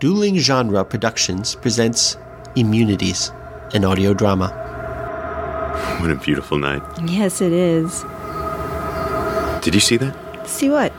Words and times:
Dueling 0.00 0.38
Genre 0.38 0.84
Productions 0.84 1.56
presents 1.56 2.16
Immunities, 2.54 3.32
an 3.74 3.84
audio 3.84 4.14
drama. 4.14 4.48
What 6.00 6.10
a 6.10 6.14
beautiful 6.16 6.58
night. 6.58 6.82
Yes, 7.04 7.40
it 7.40 7.52
is. 7.52 8.02
Did 9.62 9.74
you 9.74 9.80
see 9.80 9.96
that? 9.96 10.14
See 10.46 10.70
what? 10.70 10.92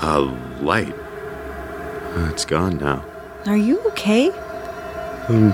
A 0.00 0.18
light. 0.20 0.92
Uh, 2.16 2.28
It's 2.32 2.44
gone 2.44 2.78
now. 2.78 3.04
Are 3.46 3.56
you 3.56 3.80
okay? 3.88 4.30
I'm 5.28 5.52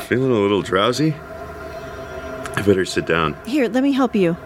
feeling 0.00 0.30
a 0.30 0.34
little 0.38 0.62
drowsy? 0.62 1.14
I 2.56 2.62
better 2.62 2.84
sit 2.84 3.06
down. 3.06 3.36
Here, 3.46 3.68
let 3.68 3.82
me 3.82 3.92
help 3.92 4.14
you. 4.14 4.36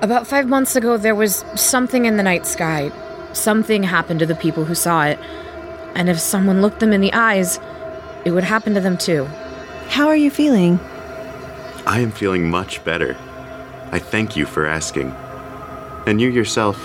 About 0.00 0.26
five 0.26 0.48
months 0.48 0.74
ago, 0.74 0.96
there 0.96 1.14
was 1.14 1.44
something 1.54 2.06
in 2.06 2.16
the 2.16 2.22
night 2.22 2.46
sky. 2.46 2.90
Something 3.34 3.82
happened 3.82 4.20
to 4.20 4.26
the 4.26 4.34
people 4.34 4.64
who 4.64 4.74
saw 4.74 5.04
it. 5.04 5.18
And 5.94 6.08
if 6.08 6.18
someone 6.18 6.62
looked 6.62 6.80
them 6.80 6.92
in 6.92 7.00
the 7.00 7.12
eyes, 7.12 7.58
it 8.24 8.32
would 8.32 8.44
happen 8.44 8.74
to 8.74 8.80
them 8.80 8.96
too. 8.96 9.24
How 9.88 10.08
are 10.08 10.16
you 10.16 10.30
feeling? 10.30 10.78
I 11.86 12.00
am 12.00 12.10
feeling 12.10 12.48
much 12.50 12.84
better. 12.84 13.16
I 13.92 13.98
thank 13.98 14.36
you 14.36 14.46
for 14.46 14.66
asking. 14.66 15.10
And 16.06 16.20
you 16.20 16.28
yourself, 16.28 16.76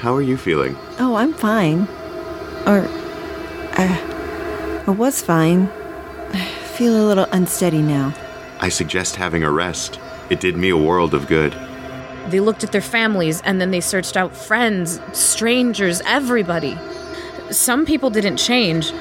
how 0.00 0.14
are 0.14 0.22
you 0.22 0.36
feeling? 0.36 0.76
Oh, 0.98 1.16
I'm 1.16 1.32
fine. 1.32 1.88
Or, 2.66 2.86
uh, 3.76 4.84
I 4.86 4.90
was 4.90 5.20
fine. 5.20 5.68
I 6.32 6.44
feel 6.74 6.96
a 6.96 7.06
little 7.06 7.26
unsteady 7.32 7.82
now. 7.82 8.14
I 8.60 8.68
suggest 8.68 9.16
having 9.16 9.42
a 9.42 9.50
rest. 9.50 9.98
It 10.30 10.40
did 10.40 10.56
me 10.56 10.68
a 10.68 10.76
world 10.76 11.14
of 11.14 11.26
good. 11.26 11.52
They 12.28 12.40
looked 12.40 12.62
at 12.62 12.72
their 12.72 12.80
families 12.80 13.40
and 13.42 13.60
then 13.60 13.70
they 13.70 13.80
searched 13.80 14.16
out 14.16 14.36
friends, 14.36 15.00
strangers, 15.12 16.00
everybody. 16.04 16.78
Some 17.50 17.84
people 17.84 18.10
didn't 18.10 18.36
change. 18.36 18.92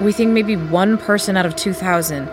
We 0.00 0.12
think 0.12 0.32
maybe 0.32 0.56
one 0.56 0.98
person 0.98 1.36
out 1.36 1.46
of 1.46 1.56
2,000. 1.56 2.30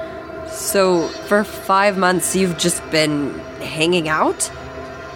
So, 0.48 1.08
for 1.28 1.44
five 1.44 1.98
months, 1.98 2.36
you've 2.36 2.58
just 2.58 2.88
been 2.92 3.34
hanging 3.60 4.08
out? 4.08 4.52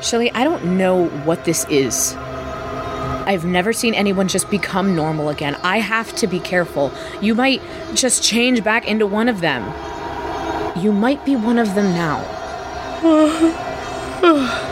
Shelly, 0.02 0.32
I 0.32 0.44
don't 0.44 0.78
know 0.78 1.08
what 1.26 1.46
this 1.46 1.66
is. 1.70 2.16
I've 2.16 3.46
never 3.46 3.74
seen 3.74 3.94
anyone 3.94 4.28
just 4.28 4.50
become 4.50 4.96
normal 4.96 5.30
again. 5.30 5.56
I 5.62 5.80
have 5.80 6.16
to 6.16 6.26
be 6.26 6.40
careful. 6.40 6.92
You 7.22 7.36
might 7.36 7.62
just 7.94 8.24
change 8.24 8.64
back 8.64 8.88
into 8.88 9.06
one 9.06 9.30
of 9.30 9.42
them. 9.42 9.64
You 10.82 10.92
might 10.92 11.24
be 11.26 11.36
one 11.36 11.60
of 11.60 11.76
them 11.76 11.94
now. 11.94 12.26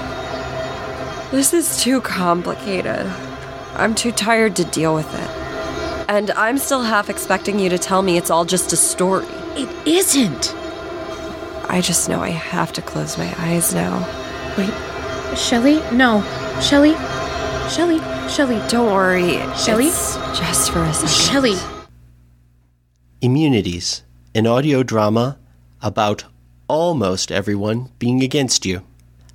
This 1.30 1.54
is 1.54 1.84
too 1.84 2.00
complicated. 2.00 3.06
I'm 3.76 3.94
too 3.94 4.14
tired 4.14 4.56
to 4.56 4.64
deal 4.64 4.96
with 4.96 5.14
it. 5.14 5.47
And 6.08 6.32
I'm 6.32 6.58
still 6.58 6.84
half 6.84 7.10
expecting 7.10 7.60
you 7.60 7.70
to 7.70 7.78
tell 7.78 8.02
me 8.02 8.18
it's 8.18 8.30
all 8.30 8.46
just 8.46 8.72
a 8.72 8.78
story. 8.78 9.26
It 9.56 9.70
isn't. 9.88 10.56
I 11.70 11.82
just 11.82 12.08
know 12.08 12.22
I 12.22 12.30
have 12.30 12.72
to 12.74 12.82
close 12.82 13.18
my 13.18 13.34
eyes 13.40 13.74
now. 13.74 14.00
Wait, 14.58 14.74
Shelly? 15.38 15.82
No. 15.92 16.22
Shelly? 16.62 16.94
Shelly? 17.70 18.00
Shelly? 18.30 18.62
Don't 18.70 18.94
worry. 18.94 19.34
Shelly? 19.58 19.88
It's 19.88 20.16
just 20.38 20.72
for 20.72 20.80
a 20.84 20.94
second. 20.94 21.10
Shelly! 21.10 21.56
Immunities, 23.20 24.04
an 24.34 24.48
audio 24.48 24.84
drama 24.84 25.38
about 25.82 26.24
almost 26.70 27.32
everyone 27.32 27.90
being 28.00 28.24
against 28.24 28.66
you. 28.66 28.84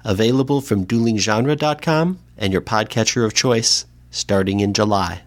Available 0.04 0.60
from 0.60 0.86
duelinggenre.com 0.86 2.18
and 2.38 2.52
your 2.52 2.62
podcatcher 2.62 3.24
of 3.24 3.34
choice 3.34 3.84
starting 4.10 4.60
in 4.60 4.72
July. 4.72 5.22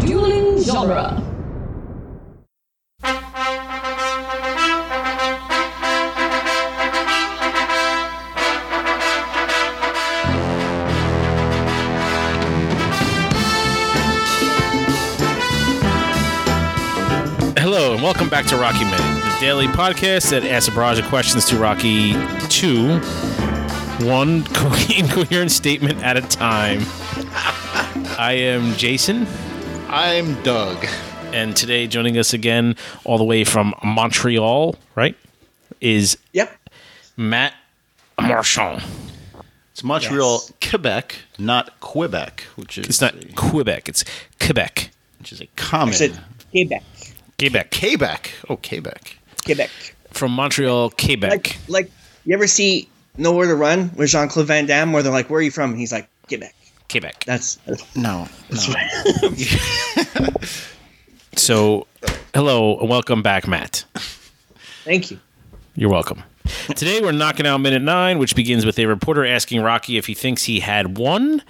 Dueling 0.00 0.62
genre. 0.62 1.16
Hello 17.58 17.92
and 17.94 18.02
welcome 18.02 18.28
back 18.28 18.46
to 18.46 18.56
Rocky 18.56 18.84
Minute, 18.84 18.98
the 18.98 19.36
daily 19.40 19.66
podcast 19.66 20.30
that 20.30 20.44
asks 20.44 20.68
a 20.68 20.72
barrage 20.74 20.98
of 20.98 21.04
questions 21.06 21.44
to 21.46 21.56
Rocky 21.56 22.12
2, 22.48 22.98
one 24.06 24.44
co- 24.54 24.74
incoherent 24.94 25.50
statement 25.50 26.02
at 26.02 26.16
a 26.16 26.22
time. 26.22 26.80
I 28.20 28.32
am 28.34 28.74
Jason, 28.74 29.26
I'm 29.88 30.40
Doug. 30.42 30.84
and 31.32 31.56
today 31.56 31.86
joining 31.86 32.18
us 32.18 32.34
again, 32.34 32.76
all 33.04 33.16
the 33.16 33.24
way 33.24 33.44
from 33.44 33.74
Montreal, 33.82 34.76
right, 34.94 35.16
is 35.80 36.18
Yep. 36.34 36.54
Mat 37.16 37.54
Marchand. 38.20 38.82
It's 39.72 39.82
Montreal, 39.82 40.42
Yes. 40.42 40.52
Quebec, 40.70 41.14
not 41.38 41.80
Quebec, 41.80 42.42
which 42.56 42.76
is 42.76 42.88
It's 42.88 43.00
not 43.00 43.14
a, 43.14 43.26
Quebec, 43.32 43.88
it's 43.88 44.04
Quebec. 44.38 44.90
which 45.20 45.32
is 45.32 45.40
a 45.40 45.46
common 45.56 45.94
said 45.94 46.18
Quebec. 46.50 46.82
Quebec. 47.38 47.70
Quebec. 47.70 48.30
Oh, 48.50 48.56
Quebec. 48.58 49.16
Quebec. 49.46 49.70
From 50.10 50.32
Montreal, 50.32 50.90
Quebec. 50.90 51.30
Like, 51.30 51.56
like 51.68 51.90
you 52.26 52.34
ever 52.34 52.46
see 52.46 52.86
Nowhere 53.16 53.46
to 53.46 53.54
Run 53.54 53.90
with 53.96 54.10
Jean 54.10 54.28
Claude 54.28 54.46
Van 54.46 54.66
Damme, 54.66 54.92
where 54.92 55.02
they're 55.02 55.10
like, 55.10 55.30
"Where 55.30 55.38
are 55.38 55.42
you 55.42 55.50
from?" 55.50 55.70
And 55.70 55.78
he's 55.78 55.90
like, 55.92 56.06
"Quebec." 56.28 56.54
Quebec. 56.90 57.24
That's, 57.24 57.56
that's 57.66 57.96
No, 57.96 58.28
no. 58.50 60.28
So, 61.36 61.86
hello 62.34 62.78
and 62.80 62.88
welcome 62.88 63.22
back, 63.22 63.46
Mat. 63.46 63.84
thank 64.84 65.10
you. 65.10 65.18
You're 65.76 65.88
welcome. 65.88 66.24
Today 66.74 67.00
we're 67.00 67.12
knocking 67.12 67.46
out 67.46 67.58
minute 67.58 67.82
nine, 67.82 68.18
which 68.18 68.34
begins 68.34 68.66
with 68.66 68.78
a 68.78 68.86
reporter 68.86 69.24
asking 69.24 69.62
Rocky 69.62 69.96
if 69.96 70.06
he 70.06 70.14
thinks 70.14 70.42
he 70.42 70.60
had 70.60 70.98
won, 70.98 71.42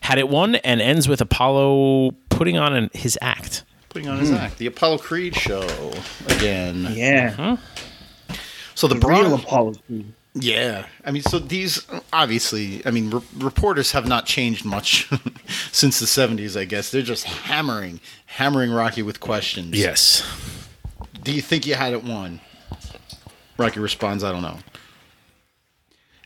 had 0.00 0.18
it 0.18 0.28
won, 0.28 0.56
and 0.56 0.80
ends 0.80 1.06
with 1.06 1.20
Apollo 1.20 2.12
putting 2.30 2.56
on 2.56 2.74
an, 2.74 2.90
his 2.94 3.18
act. 3.20 3.64
Putting 3.90 4.08
on 4.08 4.18
his 4.18 4.30
hmm. 4.30 4.36
act, 4.36 4.58
the 4.58 4.66
Apollo 4.66 4.98
Creed 4.98 5.36
show 5.36 5.92
again. 6.28 6.88
Yeah, 6.90 7.34
uh-huh. 7.38 8.36
So 8.74 8.88
the, 8.88 8.94
the 8.94 9.06
real 9.06 9.28
Bron- 9.28 9.40
Apollo. 9.40 9.74
Creed. 9.86 10.12
Yeah, 10.38 10.84
I 11.02 11.12
mean, 11.12 11.22
so 11.22 11.38
these 11.38 11.86
obviously, 12.12 12.84
I 12.84 12.90
mean, 12.90 13.08
re- 13.10 13.22
reporters 13.38 13.92
have 13.92 14.06
not 14.06 14.26
changed 14.26 14.66
much 14.66 15.08
since 15.72 15.98
the 15.98 16.04
'70s. 16.04 16.60
I 16.60 16.66
guess 16.66 16.90
they're 16.90 17.00
just 17.00 17.24
hammering, 17.24 18.00
hammering 18.26 18.70
Rocky 18.70 19.00
with 19.00 19.18
questions. 19.18 19.78
Yes. 19.78 20.22
Do 21.22 21.32
you 21.32 21.40
think 21.40 21.66
you 21.66 21.74
had 21.74 21.94
it 21.94 22.04
won? 22.04 22.40
Rocky 23.56 23.80
responds, 23.80 24.22
I 24.22 24.30
don't 24.30 24.42
know. 24.42 24.58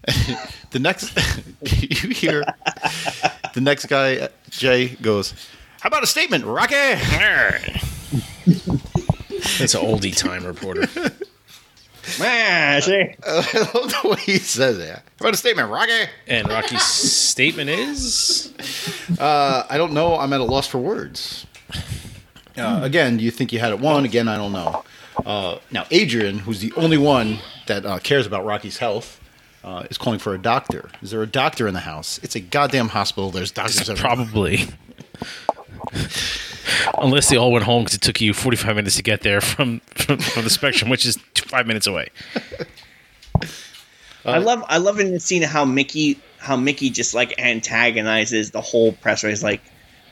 the 0.70 0.80
next, 0.80 1.16
you 1.62 2.10
hear 2.10 2.42
the 3.54 3.60
next 3.60 3.86
guy, 3.86 4.28
Jay, 4.50 4.88
goes, 4.88 5.34
How 5.80 5.86
about 5.86 6.02
a 6.02 6.06
statement, 6.06 6.44
Rocky? 6.44 6.74
It's 9.62 9.74
an 9.74 9.80
oldie 9.80 10.16
time 10.16 10.44
reporter. 10.44 10.88
Ah, 12.20 12.78
see? 12.82 13.14
I 13.26 13.70
love 13.74 13.92
the 14.02 14.08
way 14.10 14.20
he 14.20 14.38
says 14.38 14.78
it. 14.78 14.88
How 14.94 15.02
about 15.20 15.34
a 15.34 15.36
statement, 15.36 15.70
Rocky? 15.70 15.92
and 16.26 16.48
Rocky's 16.48 16.82
statement 16.84 17.70
is 17.70 18.52
Uh, 19.18 19.64
I 19.68 19.76
don't 19.78 19.92
know. 19.92 20.16
I'm 20.18 20.32
at 20.32 20.40
a 20.40 20.44
loss 20.44 20.66
for 20.66 20.78
words. 20.78 21.46
Uh, 22.56 22.80
again, 22.82 23.16
do 23.16 23.24
you 23.24 23.30
think 23.30 23.52
you 23.52 23.58
had 23.58 23.70
it 23.72 23.78
won? 23.80 24.04
Again, 24.04 24.28
I 24.28 24.36
don't 24.36 24.52
know. 24.52 24.84
Uh, 25.24 25.58
now, 25.70 25.86
Adrian, 25.90 26.40
who's 26.40 26.60
the 26.60 26.72
only 26.76 26.98
one 26.98 27.38
that 27.66 27.84
uh, 27.86 27.98
cares 27.98 28.26
about 28.26 28.44
Rocky's 28.44 28.78
health, 28.78 29.20
uh, 29.62 29.84
is 29.90 29.98
calling 29.98 30.18
for 30.18 30.34
a 30.34 30.38
doctor. 30.38 30.90
Is 31.02 31.10
there 31.10 31.22
a 31.22 31.26
doctor 31.26 31.66
in 31.68 31.74
the 31.74 31.80
house? 31.80 32.18
It's 32.22 32.34
a 32.34 32.40
goddamn 32.40 32.88
hospital. 32.88 33.30
There's 33.30 33.50
doctors 33.52 33.88
everywhere. 33.88 33.96
probably. 34.16 34.68
Unless 36.98 37.28
they 37.28 37.36
all 37.36 37.52
went 37.52 37.64
home 37.64 37.82
because 37.84 37.94
it 37.96 38.00
took 38.02 38.20
you 38.20 38.32
45 38.32 38.76
minutes 38.76 38.96
to 38.96 39.02
get 39.02 39.22
there 39.22 39.40
from, 39.40 39.80
from, 39.86 40.18
from 40.18 40.44
the 40.44 40.50
spectrum, 40.50 40.90
which 40.90 41.04
is 41.06 41.18
two, 41.34 41.39
five 41.50 41.66
minutes 41.66 41.86
away. 41.86 42.08
I 44.24 44.38
love, 44.38 44.62
I 44.68 44.78
love 44.78 45.00
in 45.00 45.12
the 45.12 45.20
scene 45.20 45.42
how 45.42 45.64
Mickey, 45.64 46.18
how 46.38 46.56
Mickey 46.56 46.90
just 46.90 47.14
like 47.14 47.38
antagonizes 47.38 48.50
the 48.50 48.60
whole 48.60 48.92
press. 48.92 49.22
Where 49.22 49.30
he's 49.30 49.42
like, 49.42 49.60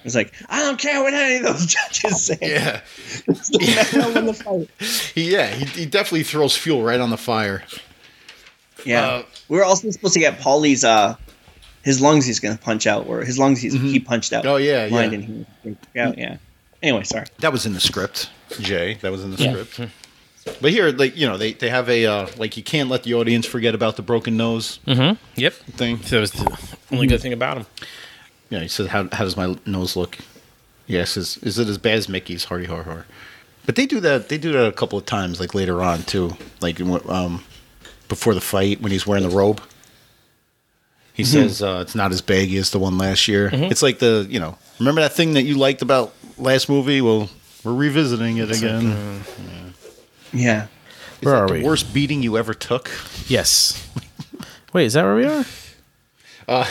he's 0.02 0.16
like, 0.16 0.32
I 0.48 0.62
don't 0.62 0.78
care 0.78 1.02
what 1.02 1.12
any 1.14 1.36
of 1.36 1.42
those 1.42 1.66
judges 1.74 2.24
say. 2.24 2.38
Yeah, 2.40 2.80
It's 3.28 3.50
the 3.50 3.98
man 3.98 4.16
in 4.16 4.26
the 4.26 4.34
fight. 4.34 4.68
he, 5.14 5.32
yeah, 5.32 5.48
he, 5.48 5.64
he 5.66 5.86
definitely 5.86 6.22
throws 6.24 6.56
fuel 6.56 6.82
right 6.82 7.00
on 7.00 7.10
the 7.10 7.18
fire. 7.18 7.62
Yeah, 8.84 9.06
Uh, 9.06 9.22
we 9.48 9.58
were 9.58 9.64
also 9.64 9.90
supposed 9.90 10.14
to 10.14 10.20
get 10.20 10.38
Paulie's 10.38 10.84
uh, 10.84 11.16
his 11.82 12.00
lungs. 12.00 12.24
He's 12.24 12.40
gonna 12.40 12.56
punch 12.58 12.86
out, 12.86 13.06
or 13.06 13.20
his 13.22 13.38
lungs. 13.38 13.60
He's 13.60 13.74
he 13.74 14.00
punched 14.00 14.32
out. 14.32 14.46
Oh, 14.46 14.56
yeah, 14.56 14.86
yeah. 14.86 15.10
he? 15.10 15.44
Yeah, 15.94 16.12
yeah. 16.16 16.36
Anyway, 16.82 17.02
sorry. 17.04 17.26
That 17.40 17.52
was 17.52 17.66
in 17.66 17.72
the 17.74 17.80
script, 17.80 18.30
Jay. 18.60 18.94
That 19.02 19.10
was 19.12 19.22
in 19.24 19.32
the 19.32 19.36
script. 19.38 19.92
But 20.60 20.70
here, 20.72 20.90
like 20.90 21.16
you 21.16 21.26
know, 21.26 21.36
they, 21.36 21.52
they 21.52 21.68
have 21.70 21.88
a 21.88 22.06
uh, 22.06 22.26
like 22.36 22.56
you 22.56 22.62
can't 22.62 22.88
let 22.88 23.02
the 23.04 23.14
audience 23.14 23.46
forget 23.46 23.74
about 23.74 23.96
the 23.96 24.02
broken 24.02 24.36
nose 24.36 24.78
Yep. 24.86 25.52
thing. 25.76 25.96
That 26.10 26.20
was 26.20 26.32
the 26.32 26.76
only 26.90 27.06
good 27.06 27.20
thing 27.20 27.32
about 27.32 27.58
him. 27.58 27.66
Yeah, 28.50 28.60
he 28.60 28.68
said, 28.68 28.86
"How 28.88 29.08
how 29.12 29.24
does 29.24 29.36
my 29.36 29.56
nose 29.66 29.94
look?" 29.96 30.18
Yes, 30.86 31.16
is 31.16 31.36
is 31.38 31.58
it 31.58 31.68
as 31.68 31.78
bad 31.78 31.98
as 31.98 32.08
Mickey's 32.08 32.44
Hardy 32.44 32.64
Har 32.66 32.82
Har? 32.84 33.04
But 33.66 33.76
they 33.76 33.84
do 33.86 34.00
that. 34.00 34.28
They 34.30 34.38
do 34.38 34.52
that 34.52 34.66
a 34.66 34.72
couple 34.72 34.98
of 34.98 35.04
times, 35.04 35.38
like 35.40 35.54
later 35.54 35.82
on 35.82 36.02
too, 36.04 36.36
like 36.60 36.80
um, 36.80 37.44
before 38.08 38.32
the 38.34 38.40
fight 38.40 38.80
when 38.80 38.90
he's 38.90 39.06
wearing 39.06 39.28
the 39.28 39.34
robe. 39.36 39.60
He 41.12 41.24
says 41.24 41.60
uh, 41.62 41.80
it's 41.82 41.94
not 41.96 42.12
as 42.12 42.22
baggy 42.22 42.56
as 42.58 42.70
the 42.70 42.78
one 42.78 42.96
last 42.96 43.26
year. 43.28 43.50
It's 43.52 43.82
like 43.82 43.98
the 43.98 44.26
you 44.30 44.40
know 44.40 44.56
remember 44.78 45.00
that 45.02 45.12
thing 45.12 45.34
that 45.34 45.42
you 45.42 45.56
liked 45.58 45.82
about 45.82 46.14
last 46.38 46.68
movie. 46.68 47.00
Well, 47.00 47.28
we're 47.64 47.74
revisiting 47.74 48.38
it 48.38 48.50
again. 48.56 48.82
Yeah. 48.88 49.67
Is 50.32 50.68
Where 51.22 51.34
that 51.34 51.42
are 51.42 51.46
the 51.48 51.52
we? 51.54 51.62
worst 51.64 51.92
beating 51.92 52.22
you 52.22 52.36
ever 52.38 52.54
took? 52.54 52.90
Yes. 53.26 53.88
Wait, 54.72 54.86
is 54.86 54.92
that 54.94 55.04
where 55.04 55.16
we 55.16 55.24
are? 55.26 55.44
Uh, 56.48 56.64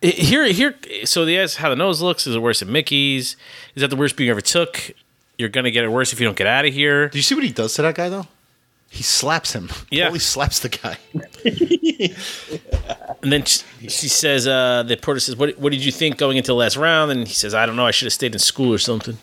here, 0.00 0.46
here. 0.46 0.74
So 1.04 1.26
they 1.26 1.38
ask 1.38 1.58
how 1.58 1.68
the 1.68 1.76
nose 1.76 2.00
looks. 2.00 2.26
Is 2.26 2.34
it 2.36 2.38
worse 2.38 2.60
than 2.60 2.72
Mickey's? 2.72 3.36
Is 3.74 3.82
that 3.82 3.88
the 3.88 3.96
worst 3.96 4.16
being 4.16 4.28
you 4.28 4.30
ever 4.32 4.40
took? 4.40 4.92
You're 5.36 5.50
gonna 5.50 5.70
get 5.70 5.84
it 5.84 5.88
worse 5.90 6.14
if 6.14 6.20
you 6.20 6.24
don't 6.26 6.38
get 6.38 6.46
out 6.46 6.64
of 6.64 6.72
here. 6.72 7.10
do 7.10 7.18
you 7.18 7.22
see 7.22 7.34
what 7.34 7.44
he 7.44 7.50
does 7.52 7.74
to 7.74 7.82
that 7.82 7.96
guy 7.96 8.08
though? 8.08 8.26
He 8.88 9.02
slaps 9.02 9.52
him. 9.52 9.68
Yeah. 9.90 10.08
Paulie 10.08 10.22
slaps 10.22 10.60
the 10.60 10.70
guy. 10.70 10.96
And 13.22 13.32
then 13.32 13.44
she, 13.44 13.62
she 13.88 14.08
says, 14.08 14.46
uh, 14.46 14.82
the 14.82 14.96
reporter 14.96 15.18
says, 15.18 15.34
what, 15.36 15.58
what 15.58 15.72
did 15.72 15.82
you 15.82 15.90
think 15.90 16.18
going 16.18 16.36
into 16.36 16.48
the 16.48 16.54
last 16.54 16.76
round? 16.76 17.10
And 17.10 17.26
he 17.26 17.32
says, 17.32 17.54
I 17.54 17.64
don't 17.64 17.74
know. 17.74 17.86
I 17.86 17.90
should 17.90 18.04
have 18.04 18.12
stayed 18.12 18.34
in 18.34 18.38
school 18.38 18.70
or 18.72 18.76
something. 18.78 19.16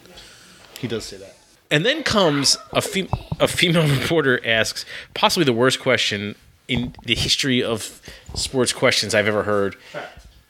He 0.80 0.88
does 0.88 1.06
say 1.06 1.18
that. 1.18 1.36
And 1.72 1.86
then 1.86 2.04
comes 2.04 2.58
a, 2.74 2.82
fem- 2.82 3.10
a 3.40 3.48
female 3.48 3.88
reporter 4.00 4.40
asks 4.46 4.86
possibly 5.14 5.46
the 5.46 5.54
worst 5.54 5.80
question 5.80 6.36
in 6.68 6.94
the 7.04 7.16
history 7.16 7.64
of 7.64 8.02
sports 8.36 8.74
questions 8.74 9.16
I've 9.16 9.28
ever 9.28 9.44
heard. 9.44 9.76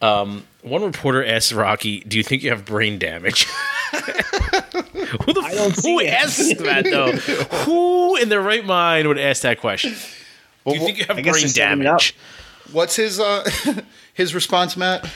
Um, 0.01 0.44
one 0.63 0.83
reporter 0.83 1.23
asks 1.23 1.53
Rocky, 1.53 2.01
"Do 2.01 2.18
you 2.18 2.23
think 2.23 2.44
you 2.44 2.50
have 2.50 2.65
brain 2.65 2.97
damage?" 2.97 3.45
who 3.91 5.33
the, 5.33 5.41
I 5.44 5.53
don't 5.53 5.75
who 5.75 5.81
see 5.81 6.07
asks 6.07 6.53
that 6.59 6.85
though? 6.85 7.12
who 7.65 8.15
in 8.18 8.29
their 8.29 8.41
right 8.41 8.65
mind 8.65 9.07
would 9.07 9.19
ask 9.19 9.44
that 9.44 9.59
question? 9.59 9.94
Do 10.65 10.73
you 10.73 10.79
think 10.79 10.97
you 10.97 11.06
have 11.06 11.18
I 11.18 11.21
brain 11.21 11.33
they're 11.33 11.47
setting 11.47 11.81
it 11.81 11.88
up. 11.88 12.00
damage? 12.00 12.15
What's 12.71 12.95
his 12.95 13.19
uh 13.19 13.47
his 14.13 14.33
response, 14.33 14.75
Mat? 14.77 15.07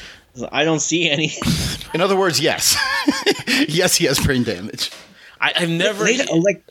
I 0.51 0.65
don't 0.65 0.81
see 0.81 1.09
any. 1.09 1.31
In 1.93 2.01
other 2.01 2.15
words, 2.15 2.39
yes. 2.39 2.75
yes, 3.67 3.95
he 3.95 4.05
has 4.05 4.19
brain 4.19 4.43
damage. 4.43 4.91
I, 5.41 5.53
I've 5.57 5.69
never. 5.69 6.03
later, 6.03 6.23
like 6.35 6.63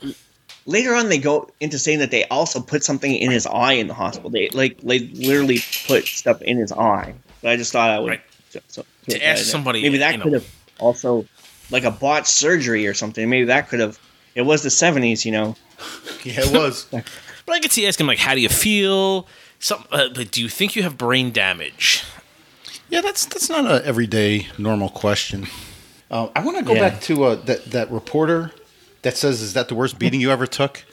later 0.66 0.94
on, 0.94 1.08
they 1.08 1.18
go 1.18 1.48
into 1.60 1.78
saying 1.78 1.98
that 2.00 2.10
they 2.10 2.24
also 2.28 2.60
put 2.60 2.82
something 2.84 3.14
in 3.14 3.30
his 3.30 3.46
eye 3.46 3.72
in 3.74 3.86
the 3.86 3.94
hospital. 3.94 4.30
They 4.30 4.48
like 4.50 4.80
they 4.80 5.00
literally 5.00 5.60
put 5.86 6.06
stuff 6.06 6.40
in 6.42 6.56
his 6.58 6.72
eye. 6.72 7.14
But 7.42 7.50
I 7.52 7.56
just 7.56 7.72
thought 7.72 7.90
I 7.90 7.98
would 7.98 8.08
Right. 8.10 8.20
so- 8.50 8.60
so- 8.68 8.84
To 9.10 9.12
so- 9.18 9.18
ask 9.24 9.44
somebody, 9.44 9.82
Maybe 9.82 9.98
that 9.98 10.12
you 10.12 10.18
know. 10.18 10.24
could 10.24 10.32
have 10.34 10.46
also 10.78 11.26
like 11.70 11.84
a 11.84 11.90
botched 11.90 12.28
surgery 12.28 12.86
or 12.86 12.94
something. 12.94 13.28
Maybe 13.28 13.44
that 13.46 13.68
could 13.68 13.80
have. 13.80 13.98
It 14.34 14.42
was 14.42 14.62
the 14.62 14.70
seventies, 14.70 15.24
you 15.24 15.32
know. 15.32 15.56
Yeah, 16.24 16.40
it 16.40 16.52
was. 16.52 16.86
But 16.90 17.04
I 17.56 17.60
could 17.60 17.70
see 17.72 17.86
asking 17.86 18.06
like, 18.06 18.18
"How 18.18 18.34
do 18.34 18.40
you 18.40 18.48
feel?" 18.48 19.28
Some, 19.58 19.84
uh, 19.92 20.08
but 20.14 20.30
do 20.30 20.40
you 20.40 20.48
think 20.48 20.74
you 20.76 20.82
have 20.82 20.96
brain 20.96 21.30
damage? 21.32 22.02
yeah, 22.88 23.02
that's 23.02 23.26
that's 23.26 23.50
not 23.50 23.66
a 23.66 23.84
everyday 23.84 24.46
normal 24.56 24.88
question. 24.88 25.46
Uh, 26.10 26.28
I 26.36 26.40
want 26.44 26.58
to 26.58 26.64
go 26.64 26.74
Yeah. 26.74 26.88
back 26.90 27.00
to 27.02 27.24
uh, 27.24 27.34
that 27.46 27.64
that 27.72 27.90
reporter 27.90 28.50
that 29.02 29.16
says, 29.16 29.40
"Is 29.40 29.54
that 29.54 29.68
the 29.68 29.74
worst 29.74 29.98
beating 29.98 30.20
you 30.20 30.30
ever 30.30 30.46
took?" 30.46 30.84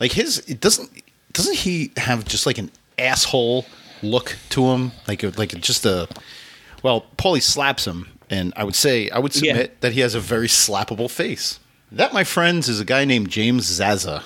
Like 0.00 0.12
his, 0.12 0.38
it 0.46 0.60
doesn't 0.60 0.90
doesn't 1.32 1.56
he 1.56 1.90
have 1.96 2.24
just 2.24 2.46
like 2.46 2.58
an 2.58 2.70
asshole 2.98 3.66
look 4.02 4.36
to 4.50 4.66
him, 4.66 4.92
like 5.06 5.22
like 5.38 5.50
just 5.60 5.84
a 5.86 6.08
well, 6.82 7.06
Paulie 7.16 7.42
slaps 7.42 7.86
him, 7.86 8.06
and 8.30 8.52
I 8.56 8.64
would 8.64 8.76
say 8.76 9.10
I 9.10 9.18
would 9.18 9.34
Yeah. 9.34 9.52
submit 9.52 9.80
that 9.80 9.92
he 9.92 10.00
has 10.00 10.14
a 10.14 10.20
very 10.20 10.46
slappable 10.48 11.10
face. 11.10 11.58
That, 11.90 12.12
my 12.12 12.22
friends, 12.22 12.68
is 12.68 12.80
a 12.80 12.84
guy 12.84 13.04
named 13.06 13.30
James 13.30 13.64
Zaza. 13.64 14.22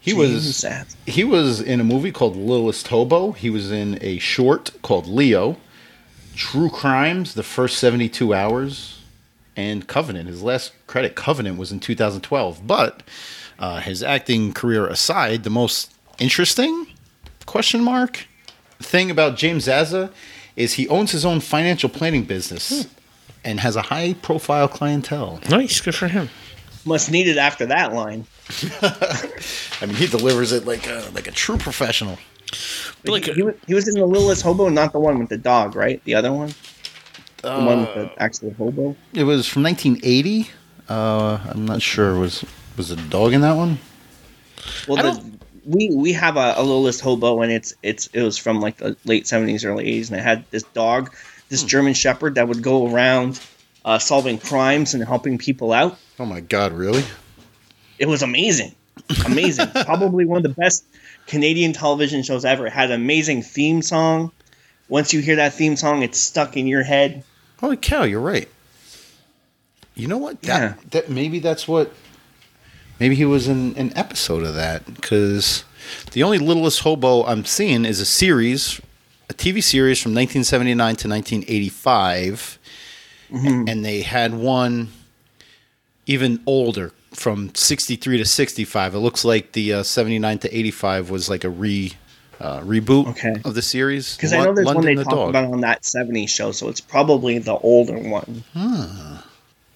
He 0.00 0.14
was 0.14 0.56
Sad. 0.56 0.86
he 1.06 1.22
was 1.22 1.60
in 1.60 1.78
a 1.78 1.84
movie 1.84 2.10
called 2.10 2.34
Littlest 2.36 2.88
Hobo. 2.88 3.32
He 3.32 3.50
was 3.50 3.70
in 3.70 3.98
a 4.00 4.18
short 4.18 4.70
called 4.82 5.06
Leo, 5.06 5.58
True 6.34 6.70
Crimes, 6.70 7.34
The 7.34 7.42
First 7.44 7.78
72 7.78 8.34
Hours, 8.34 8.98
and 9.56 9.86
Covenant. 9.86 10.28
His 10.28 10.42
last 10.42 10.72
credit, 10.86 11.14
Covenant, 11.14 11.58
was 11.58 11.72
in 11.72 11.80
2012. 11.80 12.66
But 12.66 13.02
uh, 13.58 13.80
his 13.80 14.02
acting 14.02 14.52
career 14.52 14.86
aside, 14.86 15.44
the 15.44 15.50
most 15.50 15.92
interesting 16.18 16.86
question 17.46 17.82
mark 17.82 18.26
thing 18.80 19.10
about 19.10 19.36
James 19.36 19.64
Zaza 19.64 20.10
is 20.56 20.74
he 20.74 20.88
owns 20.88 21.12
his 21.12 21.24
own 21.24 21.40
financial 21.40 21.88
planning 21.88 22.24
business 22.24 22.86
and 23.44 23.60
has 23.60 23.76
a 23.76 23.82
high 23.82 24.14
profile 24.14 24.68
clientele. 24.68 25.40
Nice, 25.48 25.80
good 25.80 25.94
for 25.94 26.08
him. 26.08 26.28
Must 26.84 27.10
need 27.10 27.28
it 27.28 27.38
after 27.38 27.66
that 27.66 27.92
line. 27.92 28.26
I 28.82 29.86
mean, 29.86 29.94
he 29.94 30.06
delivers 30.06 30.52
it 30.52 30.66
like 30.66 30.86
a, 30.86 31.08
like 31.14 31.26
a 31.26 31.30
true 31.30 31.56
professional. 31.56 32.18
But 33.04 33.12
like, 33.12 33.24
he, 33.24 33.32
he 33.32 33.50
he 33.68 33.74
was 33.74 33.88
in 33.88 33.94
the 33.94 34.06
Littlest 34.06 34.42
Hobo, 34.42 34.68
not 34.68 34.92
the 34.92 35.00
one 35.00 35.18
with 35.18 35.28
the 35.28 35.38
dog, 35.38 35.74
right? 35.74 36.02
The 36.04 36.14
other 36.14 36.32
one, 36.32 36.52
the 37.42 37.64
one 37.64 37.80
with 37.80 37.94
the 37.94 38.10
actual 38.22 38.52
hobo. 38.54 38.96
It 39.12 39.24
was 39.24 39.46
from 39.46 39.62
1980. 39.64 40.50
Uh, 40.88 41.38
I'm 41.48 41.64
not 41.64 41.82
sure. 41.82 42.18
Was 42.18 42.44
was 42.76 42.90
a 42.90 42.96
dog 42.96 43.32
in 43.32 43.40
that 43.42 43.56
one? 43.56 43.78
Well, 44.88 45.02
the, 45.02 45.32
we 45.64 45.90
we 45.94 46.12
have 46.12 46.36
a, 46.36 46.54
a 46.56 46.62
list 46.62 47.00
Hobo, 47.00 47.42
and 47.42 47.52
it's 47.52 47.74
it's 47.82 48.08
it 48.08 48.22
was 48.22 48.38
from 48.38 48.60
like 48.60 48.78
the 48.78 48.96
late 49.04 49.26
seventies, 49.26 49.64
early 49.64 49.84
eighties, 49.84 50.10
and 50.10 50.18
it 50.18 50.22
had 50.22 50.44
this 50.50 50.62
dog, 50.62 51.10
Hmm. 51.10 51.16
this 51.48 51.62
German 51.64 51.94
Shepherd 51.94 52.34
that 52.36 52.48
would 52.48 52.62
go 52.62 52.92
around 52.92 53.40
uh, 53.84 53.98
solving 53.98 54.38
crimes 54.38 54.94
and 54.94 55.04
helping 55.04 55.38
people 55.38 55.72
out. 55.72 55.98
Oh 56.18 56.26
my 56.26 56.40
God! 56.40 56.72
Really? 56.72 57.04
It 57.98 58.06
was 58.06 58.22
amazing, 58.22 58.74
amazing. 59.26 59.68
Probably 59.84 60.24
one 60.24 60.38
of 60.38 60.42
the 60.42 60.60
best 60.60 60.84
Canadian 61.26 61.72
television 61.72 62.22
shows 62.22 62.44
ever. 62.44 62.66
It 62.66 62.72
had 62.72 62.90
an 62.90 63.00
amazing 63.00 63.42
theme 63.42 63.82
song. 63.82 64.32
Once 64.88 65.12
you 65.14 65.20
hear 65.20 65.36
that 65.36 65.54
theme 65.54 65.76
song, 65.76 66.02
it's 66.02 66.18
stuck 66.18 66.56
in 66.56 66.66
your 66.66 66.82
head. 66.82 67.24
Holy 67.62 67.76
cow! 67.78 68.02
You're 68.02 68.20
right. 68.20 68.48
You 69.94 70.08
know 70.08 70.18
what? 70.18 70.42
That, 70.42 70.60
Yeah. 70.60 70.74
that 70.90 71.08
maybe 71.08 71.38
that's 71.38 71.66
what. 71.66 71.92
Maybe 73.00 73.14
he 73.14 73.24
was 73.24 73.48
in 73.48 73.74
an 73.76 73.92
episode 73.96 74.44
of 74.44 74.54
that 74.54 74.84
because 74.94 75.64
the 76.12 76.22
only 76.22 76.38
Littlest 76.38 76.80
Hobo 76.80 77.24
I'm 77.24 77.44
seeing 77.44 77.84
is 77.84 77.98
a 78.00 78.04
series, 78.04 78.80
a 79.30 79.34
TV 79.34 79.62
series 79.62 79.98
from 80.00 80.10
1979 80.14 80.76
to 80.96 81.08
1985, 81.08 82.58
and 83.68 83.84
they 83.84 84.02
had 84.02 84.34
one 84.34 84.88
even 86.06 86.40
older 86.46 86.92
from 87.12 87.52
63 87.54 88.18
to 88.18 88.24
65. 88.24 88.94
It 88.94 88.98
looks 88.98 89.24
like 89.24 89.52
the 89.52 89.72
uh, 89.74 89.82
79 89.82 90.38
to 90.40 90.56
85 90.56 91.10
was 91.10 91.28
like 91.28 91.44
a 91.44 91.50
re 91.50 91.92
uh, 92.42 92.60
reboot 92.62 93.06
Okay. 93.08 93.36
of 93.44 93.54
the 93.54 93.62
series. 93.62 94.16
Because 94.16 94.32
I 94.32 94.44
know 94.44 94.52
there's 94.52 94.66
one 94.66 94.84
they 94.84 94.94
the 94.94 95.04
talk 95.04 95.12
Dog. 95.12 95.30
about 95.30 95.52
on 95.52 95.60
that 95.60 95.82
'70s 95.82 96.28
show, 96.28 96.52
so 96.52 96.68
it's 96.68 96.80
probably 96.80 97.38
the 97.38 97.54
older 97.54 97.96
one. 97.98 98.42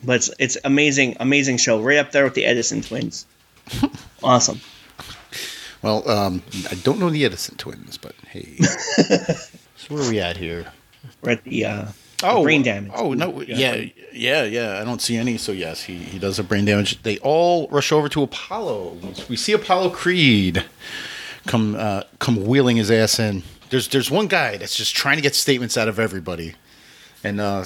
But 0.04 0.16
it's, 0.16 0.30
it's 0.38 0.58
amazing, 0.64 1.16
amazing 1.20 1.56
show, 1.56 1.80
right 1.80 1.98
up 1.98 2.12
there 2.12 2.24
with 2.24 2.34
the 2.34 2.44
Edison 2.44 2.82
twins. 2.82 3.26
awesome. 4.22 4.60
Well, 5.82 6.08
um, 6.08 6.42
I 6.70 6.74
don't 6.74 6.98
know 6.98 7.10
the 7.10 7.24
Edison 7.24 7.56
twins, 7.56 7.96
but 7.96 8.14
hey. 8.28 8.56
so 8.56 9.94
where 9.94 10.02
are 10.02 10.08
we 10.08 10.20
at 10.20 10.36
here? 10.36 10.66
We're 11.22 11.32
at 11.32 11.44
the 11.44 11.64
uh, 11.64 11.86
brain 12.42 12.62
damage. 12.62 12.92
Oh 12.94 13.14
no, 13.14 13.42
yeah, 13.42 13.84
yeah, 14.12 14.44
yeah. 14.44 14.80
I 14.80 14.84
don't 14.84 15.00
see 15.00 15.16
any. 15.16 15.38
So 15.38 15.52
yes, 15.52 15.84
he 15.84 15.96
he 15.96 16.18
does 16.18 16.36
have 16.38 16.48
brain 16.48 16.64
damage. 16.64 17.02
They 17.02 17.18
all 17.18 17.68
rush 17.68 17.92
over 17.92 18.08
to 18.10 18.22
Apollo. 18.22 18.98
We 19.28 19.36
see 19.36 19.52
Apollo 19.52 19.90
Creed 19.90 20.64
come 21.46 21.76
uh, 21.76 22.02
come 22.18 22.44
wheeling 22.46 22.76
his 22.76 22.90
ass 22.90 23.18
in. 23.18 23.42
There's 23.70 23.88
there's 23.88 24.10
one 24.10 24.26
guy 24.26 24.56
that's 24.56 24.76
just 24.76 24.94
trying 24.94 25.16
to 25.16 25.22
get 25.22 25.34
statements 25.34 25.76
out 25.76 25.88
of 25.88 25.98
everybody, 25.98 26.54
and 27.24 27.40
uh, 27.40 27.64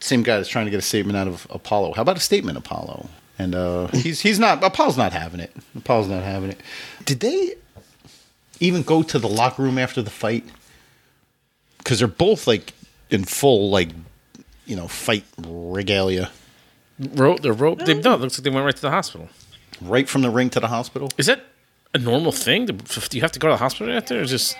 same 0.00 0.22
guy 0.22 0.36
that's 0.36 0.48
trying 0.48 0.64
to 0.66 0.70
get 0.70 0.78
a 0.78 0.82
statement 0.82 1.16
out 1.16 1.28
of 1.28 1.46
Apollo. 1.50 1.94
How 1.94 2.02
about 2.02 2.16
a 2.16 2.20
statement, 2.20 2.58
Apollo? 2.58 3.08
And 3.38 3.54
uh, 3.54 3.86
he's 3.88 4.20
he's 4.20 4.38
not 4.38 4.62
Apollo's 4.62 4.96
not 4.96 5.12
having 5.12 5.40
it. 5.40 5.54
Apollo's 5.76 6.08
not 6.08 6.22
having 6.22 6.50
it. 6.50 6.60
Did 7.04 7.20
they 7.20 7.54
even 8.60 8.82
go 8.82 9.02
to 9.02 9.18
the 9.18 9.28
locker 9.28 9.62
room 9.62 9.78
after 9.78 10.02
the 10.02 10.10
fight? 10.10 10.44
Because 11.78 11.98
they're 11.98 12.08
both 12.08 12.46
like 12.46 12.74
in 13.10 13.24
full 13.24 13.70
like 13.70 13.90
you 14.66 14.76
know 14.76 14.88
fight 14.88 15.24
regalia, 15.38 16.30
rope, 17.14 17.40
the 17.40 17.52
rope. 17.52 17.78
They, 17.80 17.94
no, 17.94 18.14
it 18.14 18.20
looks 18.20 18.38
like 18.38 18.44
they 18.44 18.50
went 18.50 18.64
right 18.66 18.76
to 18.76 18.82
the 18.82 18.90
hospital. 18.90 19.28
right 19.80 20.08
from 20.08 20.22
the 20.22 20.30
ring 20.30 20.50
to 20.50 20.60
the 20.60 20.68
hospital. 20.68 21.10
Is 21.16 21.26
that 21.26 21.44
a 21.94 21.98
normal 21.98 22.32
thing? 22.32 22.66
Do 22.66 22.72
do 22.74 23.16
you 23.16 23.22
have 23.22 23.32
to 23.32 23.38
go 23.38 23.48
to 23.48 23.54
the 23.54 23.58
hospital 23.58 23.94
after? 23.96 24.20
Or 24.20 24.24
just 24.24 24.56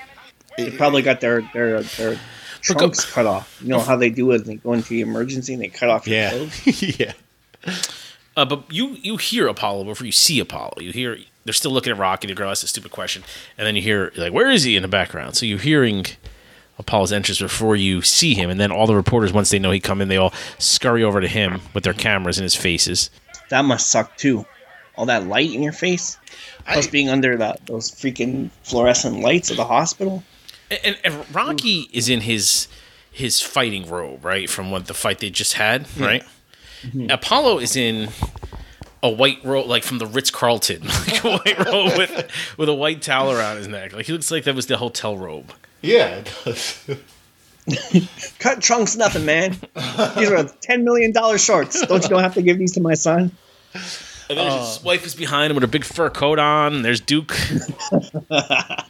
They 0.56 0.70
probably 0.70 1.02
got 1.02 1.20
their 1.20 1.42
their 1.52 1.82
their 1.82 2.18
trunks 2.62 3.10
cut 3.10 3.26
off. 3.26 3.58
You 3.62 3.68
know 3.68 3.80
how 3.80 3.96
they 3.96 4.10
do 4.10 4.30
it? 4.32 4.44
They 4.44 4.56
go 4.56 4.72
into 4.72 4.88
the 4.90 5.00
emergency 5.00 5.54
and 5.54 5.62
they 5.62 5.68
cut 5.68 5.88
off 5.88 6.06
your 6.06 6.16
Yeah, 6.16 6.30
clothes. 6.30 6.82
yeah. 6.98 7.12
Uh, 8.36 8.44
but 8.44 8.64
you 8.72 8.96
you 9.02 9.16
hear 9.16 9.46
Apollo 9.48 9.84
before 9.84 10.06
you 10.06 10.12
see 10.12 10.40
Apollo. 10.40 10.74
You 10.80 10.92
hear 10.92 11.18
they're 11.44 11.54
still 11.54 11.70
looking 11.72 11.92
at 11.92 11.98
Rocky. 11.98 12.26
The 12.26 12.34
girl 12.34 12.50
asks 12.50 12.64
a 12.64 12.68
stupid 12.68 12.90
question, 12.90 13.22
and 13.58 13.66
then 13.66 13.76
you 13.76 13.82
hear 13.82 14.12
like, 14.16 14.32
"Where 14.32 14.50
is 14.50 14.62
he?" 14.64 14.76
in 14.76 14.82
the 14.82 14.88
background. 14.88 15.36
So 15.36 15.46
you're 15.46 15.58
hearing 15.58 16.06
Apollo's 16.78 17.12
entrance 17.12 17.40
before 17.40 17.76
you 17.76 18.02
see 18.02 18.34
him, 18.34 18.50
and 18.50 18.58
then 18.60 18.70
all 18.70 18.86
the 18.86 18.94
reporters, 18.94 19.32
once 19.32 19.50
they 19.50 19.58
know 19.58 19.70
he 19.70 19.80
come 19.80 20.00
in, 20.00 20.08
they 20.08 20.16
all 20.16 20.32
scurry 20.58 21.02
over 21.02 21.20
to 21.20 21.28
him 21.28 21.60
with 21.74 21.84
their 21.84 21.92
cameras 21.94 22.38
in 22.38 22.42
his 22.42 22.54
faces. 22.54 23.10
That 23.50 23.64
must 23.64 23.88
suck 23.90 24.16
too. 24.16 24.46
All 25.00 25.06
that 25.06 25.26
light 25.26 25.50
in 25.50 25.62
your 25.62 25.72
face, 25.72 26.18
plus 26.66 26.86
I- 26.86 26.90
being 26.90 27.08
under 27.08 27.38
the, 27.38 27.56
those 27.64 27.90
freaking 27.90 28.50
fluorescent 28.64 29.20
lights 29.20 29.50
of 29.50 29.56
the 29.56 29.64
hospital. 29.64 30.22
And, 30.70 30.80
and, 30.84 30.98
and 31.02 31.34
Rocky 31.34 31.84
mm. 31.84 31.92
is 31.94 32.10
in 32.10 32.20
his 32.20 32.68
his 33.10 33.40
fighting 33.40 33.88
robe, 33.88 34.22
right, 34.22 34.48
from 34.48 34.70
what 34.70 34.86
the 34.86 34.94
fight 34.94 35.20
they 35.20 35.30
just 35.30 35.54
had, 35.54 35.86
right? 35.98 36.22
Mm-hmm. 36.82 37.10
Apollo 37.10 37.60
is 37.60 37.76
in 37.76 38.10
a 39.02 39.10
white 39.10 39.42
robe, 39.42 39.66
like 39.66 39.84
from 39.84 39.98
the 39.98 40.06
Ritz 40.06 40.30
Carlton, 40.30 40.82
like 41.06 41.24
a 41.24 41.30
white 41.38 41.58
robe 41.66 41.96
with 41.96 42.30
with 42.58 42.68
a 42.68 42.74
white 42.74 43.00
towel 43.00 43.32
around 43.32 43.56
his 43.56 43.68
neck. 43.68 43.94
Like 43.94 44.04
he 44.04 44.12
looks 44.12 44.30
like 44.30 44.44
that 44.44 44.54
was 44.54 44.66
the 44.66 44.76
hotel 44.76 45.16
robe. 45.16 45.52
Yeah, 45.80 46.16
it 46.16 46.34
does. 46.44 46.90
Cut 48.38 48.60
trunks, 48.60 48.96
nothing, 48.96 49.24
man. 49.24 49.56
These 50.16 50.30
are 50.30 50.44
ten 50.60 50.84
million 50.84 51.12
dollar 51.12 51.38
shorts. 51.38 51.84
Don't 51.86 52.02
you 52.02 52.08
don't 52.10 52.22
have 52.22 52.34
to 52.34 52.42
give 52.42 52.58
these 52.58 52.72
to 52.72 52.80
my 52.80 52.94
son? 52.94 53.32
And 54.30 54.38
then 54.38 54.58
his 54.60 54.82
wife 54.82 55.04
is 55.04 55.14
behind 55.14 55.50
him 55.50 55.56
with 55.56 55.64
a 55.64 55.68
big 55.68 55.84
fur 55.84 56.08
coat 56.08 56.38
on. 56.38 56.72
And 56.74 56.84
there's 56.84 57.00
Duke. 57.00 57.36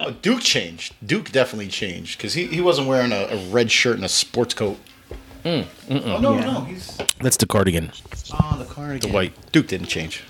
Oh, 0.03 0.15
Duke 0.23 0.41
changed. 0.41 0.95
Duke 1.07 1.31
definitely 1.31 1.69
changed 1.69 2.17
because 2.19 2.35
he, 2.35 2.47
he 2.47 2.61
wasn't 2.61 2.89
wearing 2.89 3.13
a, 3.13 3.27
a 3.31 3.49
red 3.51 3.71
shirt 3.71 3.97
and 3.97 4.05
a 4.05 4.09
sports 4.09 4.55
coat. 4.55 4.79
Oh, 5.45 5.65
no, 5.89 6.19
no, 6.19 6.61
he's 6.65 6.97
That's 7.21 7.37
the 7.39 7.47
cardigan. 7.47 7.91
on 8.39 8.59
the 8.59 8.65
cardigan. 8.67 9.09
The 9.11 9.15
white. 9.15 9.53
Duke 9.53 9.67
didn't 9.69 9.87
change. 9.89 10.23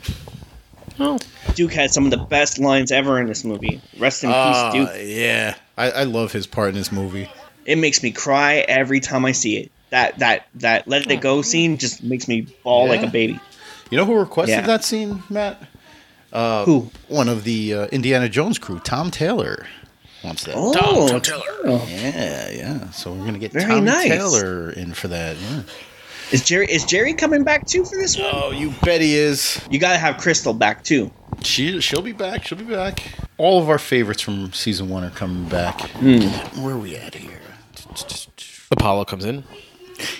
Duke 1.54 1.72
had 1.72 1.90
some 1.90 2.04
of 2.04 2.10
the 2.10 2.18
best 2.18 2.58
lines 2.58 2.92
ever 2.92 3.20
in 3.20 3.26
this 3.26 3.44
movie. 3.44 3.80
Rest 3.98 4.22
in 4.24 4.30
Ah, 4.32 4.70
peace, 4.72 4.86
Duke. 4.86 4.96
yeah, 5.02 5.54
I, 5.78 5.90
I 5.90 6.02
love 6.04 6.32
his 6.32 6.46
part 6.46 6.68
in 6.70 6.74
this 6.74 6.92
movie. 6.92 7.28
It 7.64 7.76
makes 7.76 8.02
me 8.02 8.10
cry 8.12 8.64
every 8.68 9.00
time 9.00 9.24
I 9.24 9.32
see 9.32 9.56
it. 9.58 9.72
That 9.90 10.18
that 10.20 10.46
that 10.56 10.86
let 10.86 11.10
it 11.10 11.20
go 11.20 11.42
scene 11.42 11.78
just 11.78 12.02
makes 12.04 12.28
me 12.28 12.42
bawl 12.62 12.86
like 12.88 13.02
a 13.02 13.08
baby. 13.08 13.40
You 13.90 13.96
know 13.98 14.04
who 14.04 14.14
requested 14.14 14.54
Yeah. 14.56 14.66
that 14.66 14.84
scene, 14.84 15.22
Mat? 15.28 15.62
Who? 16.32 16.90
One 17.08 17.28
of 17.28 17.44
the 17.44 17.74
uh, 17.74 17.86
Indiana 17.88 18.28
Jones 18.28 18.58
crew, 18.58 18.78
Tom 18.80 19.10
Taylor, 19.10 19.66
wants 20.22 20.44
that. 20.44 20.54
Oh, 20.56 20.72
Tom, 20.72 21.08
Tom 21.08 21.20
Taylor. 21.20 21.80
Yeah, 21.88 22.50
yeah. 22.50 22.90
So 22.90 23.12
we're 23.12 23.24
gonna 23.24 23.38
get 23.38 23.52
Very 23.52 23.66
Tom 23.66 23.84
nice. 23.84 24.06
Taylor 24.08 24.70
in 24.70 24.94
for 24.94 25.08
that. 25.08 25.36
Yeah. 25.36 25.62
Is 26.30 26.44
Jerry 26.44 26.66
is 26.70 26.84
Jerry 26.84 27.12
coming 27.14 27.42
back 27.42 27.66
too 27.66 27.84
for 27.84 27.96
this 27.98 28.16
one? 28.16 28.28
Oh, 28.32 28.52
you 28.52 28.72
bet 28.84 29.00
he 29.00 29.16
is. 29.16 29.60
You 29.70 29.80
gotta 29.80 29.98
have 29.98 30.18
Crystal 30.18 30.52
back 30.54 30.84
too. 30.84 31.10
She 31.42 31.80
she'll 31.80 32.02
be 32.02 32.12
back. 32.12 32.46
She'll 32.46 32.58
be 32.58 32.64
back. 32.64 33.02
All 33.36 33.60
of 33.60 33.68
our 33.68 33.78
favorites 33.78 34.22
from 34.22 34.52
season 34.52 34.88
one 34.88 35.02
are 35.02 35.10
coming 35.10 35.48
back. 35.48 35.80
Where 35.90 36.74
are 36.74 36.78
we 36.78 36.94
at 36.96 37.14
here? 37.16 37.40
Apollo 38.70 39.06
comes 39.06 39.24
in. 39.24 39.42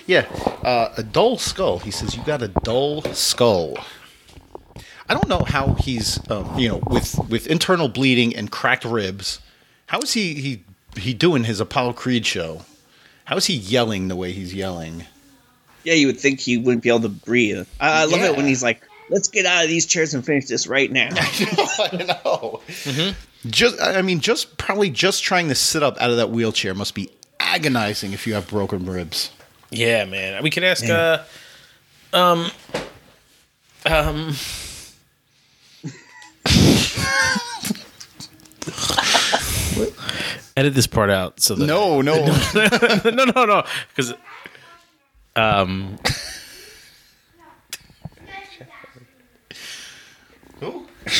Yeah, 0.05 0.27
uh, 0.63 0.93
a 0.97 1.03
dull 1.03 1.37
skull. 1.37 1.79
He 1.79 1.91
says 1.91 2.15
you 2.15 2.23
got 2.23 2.41
a 2.41 2.47
dull 2.47 3.01
skull. 3.13 3.77
I 5.09 5.13
don't 5.13 5.27
know 5.27 5.43
how 5.45 5.73
he's, 5.73 6.19
um, 6.31 6.57
you 6.57 6.69
know, 6.69 6.81
with 6.87 7.17
with 7.29 7.47
internal 7.47 7.89
bleeding 7.89 8.35
and 8.35 8.49
cracked 8.49 8.85
ribs. 8.85 9.39
How 9.87 9.99
is 9.99 10.13
he 10.13 10.35
he 10.35 10.63
he 10.95 11.13
doing 11.13 11.43
his 11.43 11.59
Apollo 11.59 11.93
Creed 11.93 12.25
show? 12.25 12.61
How 13.25 13.37
is 13.37 13.45
he 13.45 13.55
yelling 13.55 14.07
the 14.07 14.15
way 14.15 14.31
he's 14.31 14.53
yelling? 14.53 15.05
Yeah, 15.83 15.95
you 15.95 16.07
would 16.07 16.19
think 16.19 16.39
he 16.39 16.57
wouldn't 16.57 16.83
be 16.83 16.89
able 16.89 17.01
to 17.01 17.09
breathe. 17.09 17.67
I, 17.79 18.03
I 18.03 18.05
love 18.05 18.21
it 18.21 18.37
when 18.37 18.45
he's 18.45 18.61
like, 18.63 18.87
"Let's 19.09 19.27
get 19.27 19.45
out 19.45 19.63
of 19.63 19.69
these 19.69 19.85
chairs 19.85 20.13
and 20.13 20.25
finish 20.25 20.45
this 20.45 20.67
right 20.67 20.91
now." 20.91 21.09
I 21.13 22.17
know. 22.25 22.61
Just, 23.47 23.81
I 23.81 24.01
mean, 24.01 24.19
just 24.19 24.57
probably 24.57 24.91
just 24.91 25.23
trying 25.23 25.47
to 25.49 25.55
sit 25.55 25.81
up 25.81 25.99
out 25.99 26.11
of 26.11 26.17
that 26.17 26.29
wheelchair 26.29 26.73
must 26.75 26.93
be 26.93 27.09
agonizing 27.39 28.13
if 28.13 28.27
you 28.27 28.33
have 28.35 28.47
broken 28.47 28.85
ribs. 28.85 29.31
Yeah, 29.71 30.05
man. 30.05 30.41
We 30.43 30.49
could 30.49 30.63
ask. 30.63 30.87
Uh, 30.87 31.23
um. 32.13 32.51
Um. 33.85 34.33
Edit 40.57 40.73
this 40.75 40.85
part 40.85 41.09
out 41.09 41.39
so 41.39 41.55
that 41.55 41.65
No, 41.65 42.01
no. 42.01 42.25
no, 43.05 43.23
no, 43.23 43.45
no, 43.45 43.63
because 43.95 44.13
um, 45.35 45.97
Who? 50.59 50.87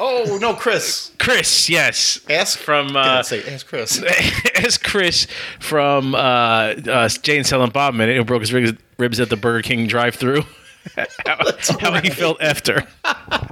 oh 0.00 0.38
no, 0.40 0.54
Chris. 0.54 1.12
Chris, 1.24 1.70
yes, 1.70 2.20
Ask 2.28 2.58
from 2.58 2.88
Did 2.88 2.96
uh, 2.96 3.00
I 3.00 3.22
say 3.22 3.42
ask 3.50 3.66
Chris? 3.66 4.02
as 4.56 4.76
Chris 4.76 5.26
from 5.58 6.14
uh, 6.14 6.18
uh, 6.18 7.08
Jay 7.08 7.38
and 7.38 7.46
Silent 7.46 7.72
Bob 7.72 7.94
Minute, 7.94 8.18
who 8.18 8.24
broke 8.24 8.42
his 8.42 8.52
ribs, 8.52 8.78
ribs 8.98 9.18
at 9.20 9.30
the 9.30 9.36
Burger 9.36 9.62
King 9.62 9.86
drive-through. 9.86 10.42
how, 11.26 11.38
how 11.80 12.00
he 12.00 12.10
felt 12.10 12.42
after. 12.42 12.86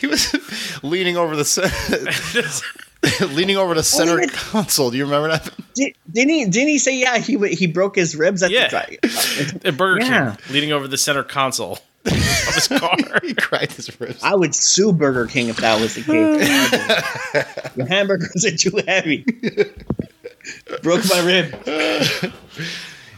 He 0.00 0.08
was 0.08 0.34
leaning 0.82 1.16
over 1.16 1.36
the 1.36 1.44
ce- 1.44 1.60
leaning 3.32 3.56
over 3.56 3.74
the 3.74 3.82
center 3.82 4.18
yeah. 4.20 4.26
console. 4.32 4.90
Do 4.90 4.96
you 4.96 5.04
remember 5.04 5.28
that? 5.28 5.50
Did, 5.74 5.94
didn't 6.10 6.30
he? 6.30 6.44
Didn't 6.46 6.68
he 6.68 6.78
say 6.78 6.98
yeah? 6.98 7.18
He 7.18 7.36
he 7.54 7.66
broke 7.68 7.94
his 7.94 8.16
ribs 8.16 8.42
at 8.42 8.50
Yeah. 8.50 8.64
the 8.64 8.68
drive. 8.70 9.64
At 9.66 9.76
Burger 9.76 10.00
Yeah. 10.00 10.36
King, 10.36 10.54
leaning 10.54 10.72
over 10.72 10.88
the 10.88 10.96
center 10.98 11.22
console 11.22 11.78
of 12.06 12.54
his 12.54 12.68
car. 12.68 12.96
he 13.22 13.34
cracked 13.34 13.72
his 13.72 14.00
ribs. 14.00 14.22
I 14.22 14.34
would 14.34 14.54
sue 14.54 14.92
Burger 14.92 15.26
King 15.26 15.48
if 15.48 15.56
that 15.58 15.80
was 15.80 15.94
the 15.94 16.02
case. 16.02 17.72
Your 17.76 17.86
hamburgers 17.86 18.44
are 18.44 18.56
too 18.56 18.76
heavy. 18.86 19.24
Broke 20.82 21.02
my 21.08 21.20
rib. 21.20 22.32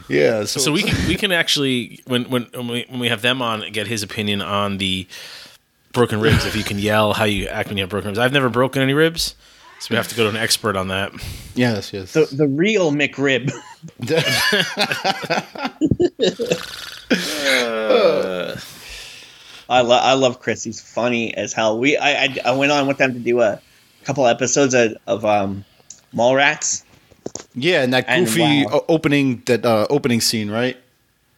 Yeah. 0.08 0.44
So, 0.44 0.60
So 0.60 0.72
we 0.72 0.82
can 0.82 1.08
we 1.08 1.16
can 1.16 1.32
actually 1.32 2.00
when 2.06 2.24
when 2.24 2.44
when 2.52 2.68
we, 2.68 2.84
when 2.88 3.00
we 3.00 3.08
have 3.08 3.22
them 3.22 3.40
on 3.40 3.70
get 3.72 3.86
his 3.86 4.02
opinion 4.02 4.42
on 4.42 4.78
the 4.78 5.06
broken 5.92 6.20
ribs. 6.20 6.44
If 6.44 6.56
you 6.56 6.64
can 6.64 6.78
yell 6.78 7.14
how 7.14 7.24
you 7.24 7.46
act 7.48 7.68
when 7.68 7.78
you 7.78 7.82
have 7.84 7.90
broken 7.90 8.08
ribs. 8.08 8.18
I've 8.18 8.32
never 8.32 8.50
broken 8.50 8.82
any 8.82 8.92
ribs, 8.92 9.34
so 9.80 9.88
we 9.90 9.96
have 9.96 10.08
to 10.08 10.14
go 10.14 10.24
to 10.24 10.28
an 10.28 10.36
expert 10.36 10.76
on 10.76 10.88
that. 10.88 11.12
yes, 11.54 11.92
yes. 11.92 12.12
The 12.12 12.26
the 12.26 12.46
real 12.46 12.92
McRib. 12.92 13.50
Uh, 17.10 18.56
I 19.68 19.80
love 19.82 20.02
I 20.02 20.12
love 20.14 20.40
Chris. 20.40 20.62
He's 20.64 20.80
funny 20.80 21.34
as 21.36 21.52
hell. 21.52 21.78
We 21.78 21.96
I 21.96 22.24
I, 22.24 22.36
I 22.46 22.50
went 22.52 22.72
on 22.72 22.86
with 22.86 22.98
them 22.98 23.12
to 23.14 23.18
do 23.18 23.40
a 23.40 23.60
couple 24.04 24.26
episodes 24.26 24.74
of, 24.74 24.96
of 25.06 25.24
um 25.24 25.64
Mallrats. 26.14 26.84
yeah, 27.54 27.82
and 27.82 27.92
that 27.94 28.04
And 28.08 28.26
goofy 28.26 28.66
wow. 28.66 28.84
opening 28.88 29.42
that 29.46 29.64
uh, 29.64 29.86
opening 29.90 30.20
scene, 30.20 30.50
right? 30.50 30.76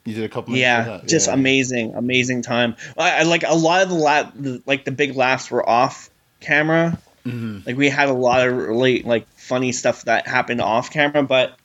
You 0.04 0.14
did 0.14 0.24
a 0.24 0.28
couple. 0.28 0.54
Yeah, 0.56 0.82
that. 0.84 1.08
just 1.08 1.26
Yeah. 1.28 1.34
amazing, 1.34 1.94
amazing 1.94 2.42
time. 2.42 2.76
I, 2.96 3.20
I 3.20 3.22
like 3.22 3.42
a 3.46 3.54
lot 3.54 3.82
of 3.82 3.88
the, 3.88 3.94
la- 3.96 4.30
the 4.34 4.62
like 4.66 4.84
the 4.84 4.92
big 4.92 5.16
laughs 5.16 5.50
were 5.50 5.66
off 5.68 6.10
camera. 6.40 6.98
Mm-hmm. 7.24 7.60
Like 7.66 7.76
we 7.76 7.88
had 7.88 8.08
a 8.08 8.12
lot 8.12 8.46
of 8.46 8.54
really 8.56 9.02
like 9.02 9.26
funny 9.36 9.72
stuff 9.72 10.04
that 10.04 10.28
happened 10.28 10.60
off 10.60 10.90
camera, 10.92 11.22
but 11.24 11.56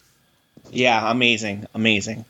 yeah, 0.72 1.10
amazing, 1.12 1.66
amazing. 1.76 2.26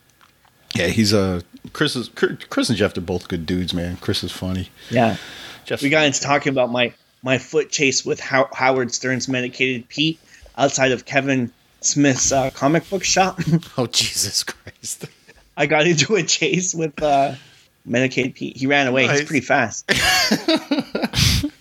Yeah, 0.76 0.88
he's 0.88 1.14
uh, 1.14 1.42
Chris 1.74 1.96
is 1.96 2.10
Chris 2.10 2.70
and 2.70 2.78
Jeff 2.78 2.96
are 2.98 3.02
both 3.02 3.28
good 3.28 3.46
dudes, 3.46 3.74
man. 3.74 3.98
Chris 3.98 4.24
is 4.24 4.32
funny. 4.32 4.70
Yeah, 4.90 5.18
Jeff, 5.66 5.82
we 5.82 5.90
got 5.90 6.06
into 6.06 6.22
talking 6.22 6.52
about 6.52 6.72
my 6.72 6.94
my 7.24 7.38
foot 7.38 7.70
chase 7.72 8.06
with 8.06 8.20
How- 8.20 8.50
Howard 8.54 8.94
Stern's 8.94 9.28
medicated 9.28 9.88
Pete 9.90 10.20
outside 10.58 10.92
of 10.92 11.06
Kevin 11.06 11.52
Smith's 11.82 12.32
uh, 12.32 12.50
comic 12.52 12.90
book 12.90 13.04
shop. 13.04 13.40
Oh 13.78 13.88
Jesus 13.88 14.44
Christ! 14.44 15.06
I 15.58 15.66
got 15.66 15.88
into 15.88 16.16
a 16.16 16.24
chase 16.24 16.74
with 16.74 17.02
uh, 17.04 17.36
medicated 17.86 18.36
Pete. 18.36 18.56
He 18.58 18.66
ran 18.68 18.88
away. 18.88 19.08
He's 19.08 19.24
pretty 19.26 19.46
fast. 19.46 19.92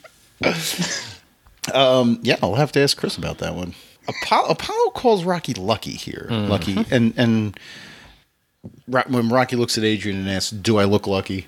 Um, 1.75 2.19
yeah, 2.23 2.37
I'll 2.43 2.55
have 2.57 2.73
to 2.73 2.81
ask 2.81 2.97
Chris 2.97 3.17
about 3.17 3.39
that 3.39 3.55
one. 3.55 3.75
Apollo, 4.09 4.49
Apollo 4.49 4.91
calls 4.91 5.25
Rocky 5.25 5.55
lucky 5.55 5.93
here, 5.93 6.27
lucky, 6.31 6.85
and 6.91 7.15
and 7.17 7.57
Ro- 7.57 7.63
when 8.87 9.29
Rocky 9.29 9.57
looks 9.57 9.79
at 9.79 9.85
Adrian 9.85 10.19
and 10.19 10.29
asks, 10.29 10.51
"Do 10.51 10.79
I 10.79 10.85
look 10.85 11.07
lucky?" 11.07 11.47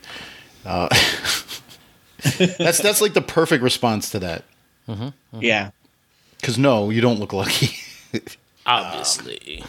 Uh, 0.64 0.88
that's 2.58 2.78
that's 2.78 3.00
like 3.00 3.14
the 3.14 3.22
perfect 3.22 3.62
response 3.62 4.10
to 4.10 4.18
that. 4.20 4.44
Yeah. 5.38 5.70
Because 6.40 6.58
no, 6.58 6.90
you 6.90 7.00
don't 7.00 7.18
look 7.20 7.32
lucky. 7.32 7.76
Obviously, 8.66 9.64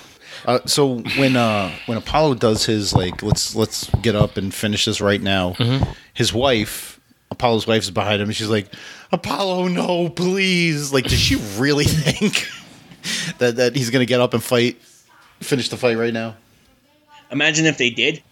Uh, 0.46 0.60
so 0.66 1.00
when 1.18 1.36
uh, 1.36 1.72
when 1.86 1.98
Apollo 1.98 2.36
does 2.36 2.66
his 2.66 2.94
like 2.94 3.22
let's 3.24 3.56
let's 3.56 3.90
get 4.02 4.16
up 4.16 4.38
and 4.38 4.54
finish 4.54 4.86
this 4.86 5.02
right 5.02 5.22
now, 5.22 5.56
his 6.14 6.34
wife, 6.34 7.00
Apollo's 7.32 7.66
wife, 7.68 7.84
is 7.84 7.92
behind 7.92 8.22
him, 8.22 8.28
and 8.30 8.36
she's 8.36 8.50
like, 8.50 8.68
"Apollo, 9.12 9.68
no, 9.70 10.10
please!" 10.10 10.92
Like, 10.94 11.06
does 11.06 11.20
she 11.20 11.36
really 11.58 11.86
think 11.88 12.48
that 13.40 13.56
that 13.56 13.76
he's 13.76 13.90
gonna 13.90 14.06
get 14.06 14.20
up 14.20 14.34
and 14.34 14.44
fight, 14.44 14.80
finish 15.40 15.70
the 15.70 15.78
fight 15.78 15.98
right 15.98 16.14
now? 16.14 16.36
Imagine 17.34 17.66
if 17.66 17.78
they 17.78 17.90
did. 17.90 18.24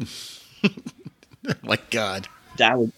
My 1.62 1.78
God, 1.90 2.26
That 2.56 2.78
would 2.78 2.92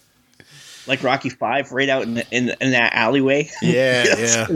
like 0.87 1.03
Rocky 1.03 1.29
Five 1.29 1.71
right 1.71 1.89
out 1.89 2.03
in 2.03 2.15
the, 2.15 2.25
in, 2.31 2.49
in 2.59 2.71
that 2.71 2.93
alleyway. 2.93 3.49
yeah, 3.61 4.03
yeah. 4.17 4.47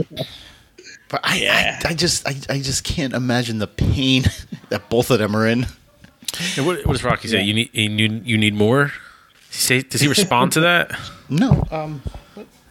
But 1.09 1.21
I, 1.23 1.37
Yeah. 1.37 1.79
I, 1.85 1.89
I 1.89 1.93
just, 1.93 2.27
I, 2.27 2.35
I 2.49 2.59
just 2.59 2.83
can't 2.83 3.13
imagine 3.13 3.59
the 3.59 3.67
pain 3.67 4.23
that 4.69 4.89
both 4.89 5.11
of 5.11 5.19
them 5.19 5.35
are 5.35 5.45
in. 5.45 5.67
And 6.57 6.65
what, 6.65 6.85
what 6.85 6.93
does 6.93 7.03
Rocky 7.03 7.27
say? 7.27 7.43
You 7.43 7.53
need 7.53 7.69
you 7.73 7.87
need 7.89 8.25
you 8.25 8.37
need 8.37 8.55
more. 8.55 8.85
Does 8.85 8.93
he 9.51 9.61
say, 9.61 9.81
does 9.83 10.01
he 10.01 10.07
respond 10.07 10.51
to 10.53 10.61
that? 10.61 10.91
No, 11.29 11.65
um, 11.71 12.01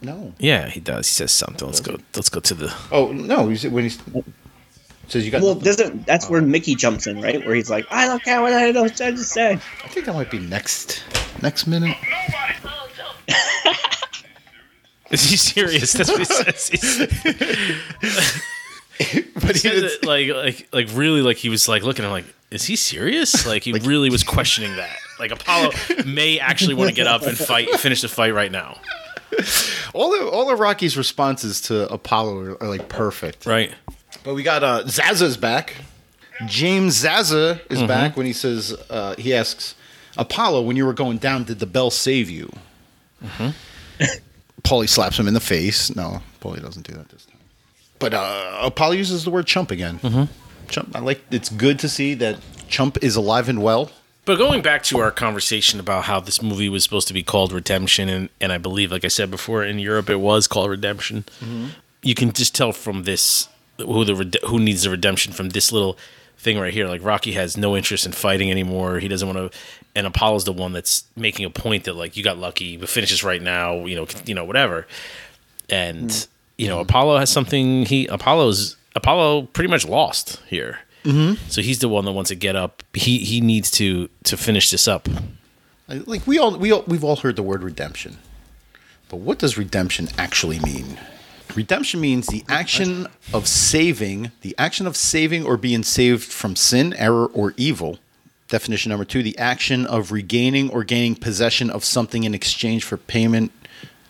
no. 0.02 0.34
Yeah, 0.38 0.68
he 0.68 0.80
does. 0.80 1.06
He 1.06 1.12
says 1.12 1.32
something. 1.32 1.66
Let's 1.66 1.80
go. 1.80 1.96
Let's 2.14 2.28
go 2.28 2.40
to 2.40 2.54
the. 2.54 2.74
Oh 2.92 3.12
no, 3.12 3.48
he's, 3.48 3.66
when 3.66 3.84
he 3.84 3.96
says 5.14 5.24
you 5.24 5.30
got. 5.30 5.42
Well, 5.42 5.54
doesn't 5.54 6.06
that's 6.06 6.28
where 6.28 6.42
oh. 6.42 6.44
Mickey 6.44 6.74
jumps 6.74 7.06
in, 7.06 7.22
right? 7.22 7.44
Where 7.46 7.54
he's 7.54 7.70
like, 7.70 7.86
"I 7.90 8.06
don't 8.06 8.22
care 8.22 8.42
what 8.42 8.52
I 8.52 8.72
don't 8.72 9.00
I 9.00 9.12
just 9.12 9.32
say." 9.32 9.52
I 9.52 9.88
think 9.88 10.06
that 10.06 10.14
might 10.14 10.30
be 10.30 10.40
next, 10.40 11.02
next 11.40 11.66
minute. 11.66 11.96
Is 15.10 15.22
he 15.30 15.36
serious? 15.36 15.92
That's 15.92 16.10
what 16.10 16.18
he 16.18 16.24
says. 16.24 16.70
But 19.34 19.56
he 19.56 19.58
says 19.58 19.82
it 19.82 20.06
like 20.06 20.28
like 20.28 20.68
like 20.72 20.88
really 20.96 21.20
like 21.20 21.36
he 21.36 21.48
was 21.48 21.68
like 21.68 21.82
looking 21.82 22.04
at 22.04 22.08
him 22.08 22.12
like, 22.12 22.26
is 22.52 22.64
he 22.64 22.76
serious? 22.76 23.44
Like 23.44 23.64
he 23.64 23.72
really 23.72 24.08
was 24.08 24.22
questioning 24.22 24.76
that. 24.76 24.96
Like 25.18 25.32
Apollo 25.32 25.72
may 26.06 26.38
actually 26.38 26.74
want 26.74 26.90
to 26.90 26.94
get 26.94 27.08
up 27.08 27.22
and 27.22 27.36
fight, 27.36 27.68
finish 27.80 28.02
the 28.02 28.08
fight 28.08 28.32
right 28.32 28.52
now. 28.52 28.78
all 29.92 30.14
of 30.14 30.28
all 30.28 30.48
of 30.50 30.60
Rocky's 30.60 30.96
responses 30.96 31.60
to 31.62 31.92
Apollo 31.92 32.38
are, 32.38 32.62
are 32.62 32.68
like 32.68 32.88
perfect. 32.88 33.46
Right. 33.46 33.74
But 34.24 34.34
we 34.34 34.42
got 34.42 34.64
uh, 34.64 34.86
Zaza's 34.88 35.36
back. 35.36 35.76
James 36.46 36.94
Zaza 36.94 37.60
is 37.70 37.80
back 37.84 38.16
when 38.16 38.26
he 38.26 38.32
says 38.32 38.74
uh, 38.90 39.14
he 39.16 39.32
asks 39.32 39.76
Apollo 40.16 40.62
when 40.62 40.76
you 40.76 40.84
were 40.84 40.92
going 40.92 41.18
down, 41.18 41.44
did 41.44 41.60
the 41.60 41.66
bell 41.66 41.90
save 41.90 42.28
you? 42.28 42.50
Paulie 44.62 44.88
slaps 44.88 45.18
him 45.18 45.28
in 45.28 45.34
the 45.34 45.40
face. 45.40 45.94
No, 45.94 46.22
Paulie 46.40 46.60
doesn't 46.62 46.86
do 46.88 46.94
that 46.94 47.08
this 47.10 47.24
time. 47.26 47.38
But 47.98 48.14
uh, 48.14 48.58
Apollo 48.62 48.92
uses 48.92 49.24
the 49.24 49.30
word 49.30 49.46
chump 49.46 49.70
again. 49.70 50.28
Chump. 50.68 50.96
I 50.96 51.00
like. 51.00 51.20
It's 51.30 51.50
good 51.50 51.78
to 51.80 51.88
see 51.88 52.14
that 52.14 52.38
Chump 52.68 53.02
is 53.02 53.16
alive 53.16 53.48
and 53.48 53.62
well. 53.62 53.90
But 54.24 54.38
going 54.38 54.62
back 54.62 54.82
to 54.84 54.98
our 55.00 55.10
conversation 55.10 55.78
about 55.78 56.04
how 56.04 56.18
this 56.18 56.40
movie 56.42 56.70
was 56.70 56.82
supposed 56.82 57.08
to 57.08 57.14
be 57.14 57.22
called 57.22 57.52
Redemption, 57.52 58.08
and, 58.08 58.30
and 58.40 58.52
I 58.52 58.58
believe, 58.58 58.90
like 58.90 59.04
I 59.04 59.08
said 59.08 59.30
before, 59.30 59.62
in 59.62 59.78
Europe 59.78 60.08
it 60.08 60.16
was 60.16 60.48
called 60.48 60.70
Redemption. 60.70 61.24
You 62.02 62.14
can 62.14 62.32
just 62.32 62.54
tell 62.54 62.72
from 62.72 63.04
this 63.04 63.48
who 63.78 64.04
the 64.04 64.38
who 64.46 64.58
needs 64.58 64.82
the 64.82 64.90
redemption 64.90 65.32
from 65.32 65.50
this 65.50 65.72
little 65.72 65.98
thing 66.38 66.58
right 66.58 66.72
here. 66.72 66.86
Like 66.86 67.04
Rocky 67.04 67.32
has 67.32 67.56
no 67.56 67.76
interest 67.76 68.06
in 68.06 68.12
fighting 68.12 68.50
anymore. 68.50 68.98
He 68.98 69.08
doesn't 69.08 69.26
want 69.26 69.52
to, 69.52 69.58
and 69.94 70.06
Apollo's 70.06 70.44
the 70.44 70.52
one 70.52 70.72
that's 70.72 71.04
making 71.16 71.44
a 71.44 71.50
point 71.50 71.84
that 71.84 71.94
like 71.94 72.16
you 72.16 72.22
got 72.22 72.38
lucky, 72.38 72.76
but 72.76 72.88
finish 72.88 73.10
this 73.10 73.24
right 73.24 73.42
now. 73.42 73.86
You 73.86 73.96
know, 73.96 74.06
you 74.24 74.34
know 74.34 74.44
whatever. 74.44 74.86
And 75.68 76.12
hmm. 76.12 76.18
you 76.58 76.68
know 76.68 76.80
Apollo 76.80 77.18
has 77.18 77.30
something. 77.30 77.86
He 77.86 78.06
Apollo's 78.06 78.76
Apollo 78.94 79.42
pretty 79.52 79.70
much 79.70 79.86
lost 79.86 80.40
here. 80.48 80.80
Mm-hmm. 81.04 81.48
So 81.48 81.60
he's 81.60 81.80
the 81.80 81.88
one 81.88 82.04
that 82.06 82.12
wants 82.12 82.28
to 82.28 82.34
get 82.34 82.56
up. 82.56 82.82
He 82.94 83.18
he 83.18 83.40
needs 83.40 83.70
to 83.72 84.08
to 84.24 84.36
finish 84.36 84.70
this 84.70 84.88
up. 84.88 85.08
Like 85.88 86.26
we 86.26 86.38
all 86.38 86.56
we 86.56 86.72
all, 86.72 86.82
we've 86.86 87.04
all 87.04 87.16
heard 87.16 87.36
the 87.36 87.42
word 87.42 87.62
redemption, 87.62 88.18
but 89.08 89.18
what 89.18 89.38
does 89.38 89.58
redemption 89.58 90.08
actually 90.16 90.58
mean? 90.60 90.98
Redemption 91.56 92.00
means 92.00 92.26
the 92.26 92.44
action 92.48 93.06
of 93.32 93.46
saving, 93.46 94.32
the 94.40 94.54
action 94.58 94.86
of 94.86 94.96
saving 94.96 95.44
or 95.46 95.56
being 95.56 95.82
saved 95.82 96.24
from 96.24 96.56
sin, 96.56 96.94
error, 96.94 97.26
or 97.26 97.54
evil. 97.56 97.98
Definition 98.48 98.90
number 98.90 99.04
two: 99.04 99.22
the 99.22 99.38
action 99.38 99.86
of 99.86 100.12
regaining 100.12 100.70
or 100.70 100.84
gaining 100.84 101.14
possession 101.14 101.70
of 101.70 101.84
something 101.84 102.24
in 102.24 102.34
exchange 102.34 102.84
for 102.84 102.96
payment. 102.96 103.52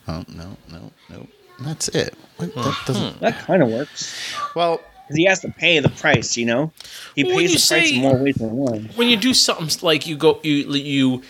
Oh 0.09 0.25
no, 0.29 0.57
no, 0.71 0.93
no. 1.09 1.29
That's 1.61 1.89
it. 1.89 2.15
What? 2.37 2.55
That 2.55 2.63
hmm. 2.65 2.87
doesn't. 2.87 3.13
Hmm. 3.15 3.21
That 3.21 3.39
kind 3.41 3.63
of 3.63 3.69
works 3.69 4.35
Well, 4.55 4.81
because 5.07 5.17
he 5.17 5.25
has 5.27 5.41
to 5.41 5.51
pay 5.51 5.79
the 5.79 5.89
price. 5.89 6.37
You 6.37 6.47
know, 6.47 6.73
he 7.15 7.25
Well, 7.25 7.37
pays 7.37 7.53
you 7.53 7.59
the 7.59 7.67
price 7.69 7.93
in 7.93 8.01
more 8.01 8.17
ways 8.17 8.37
than 8.37 8.51
one. 8.51 8.91
When 8.97 9.09
you 9.09 9.17
do 9.17 9.35
something 9.35 9.69
like 9.83 10.07
you 10.07 10.17
go 10.17 10.41
you 10.43 10.69
you 10.73 11.23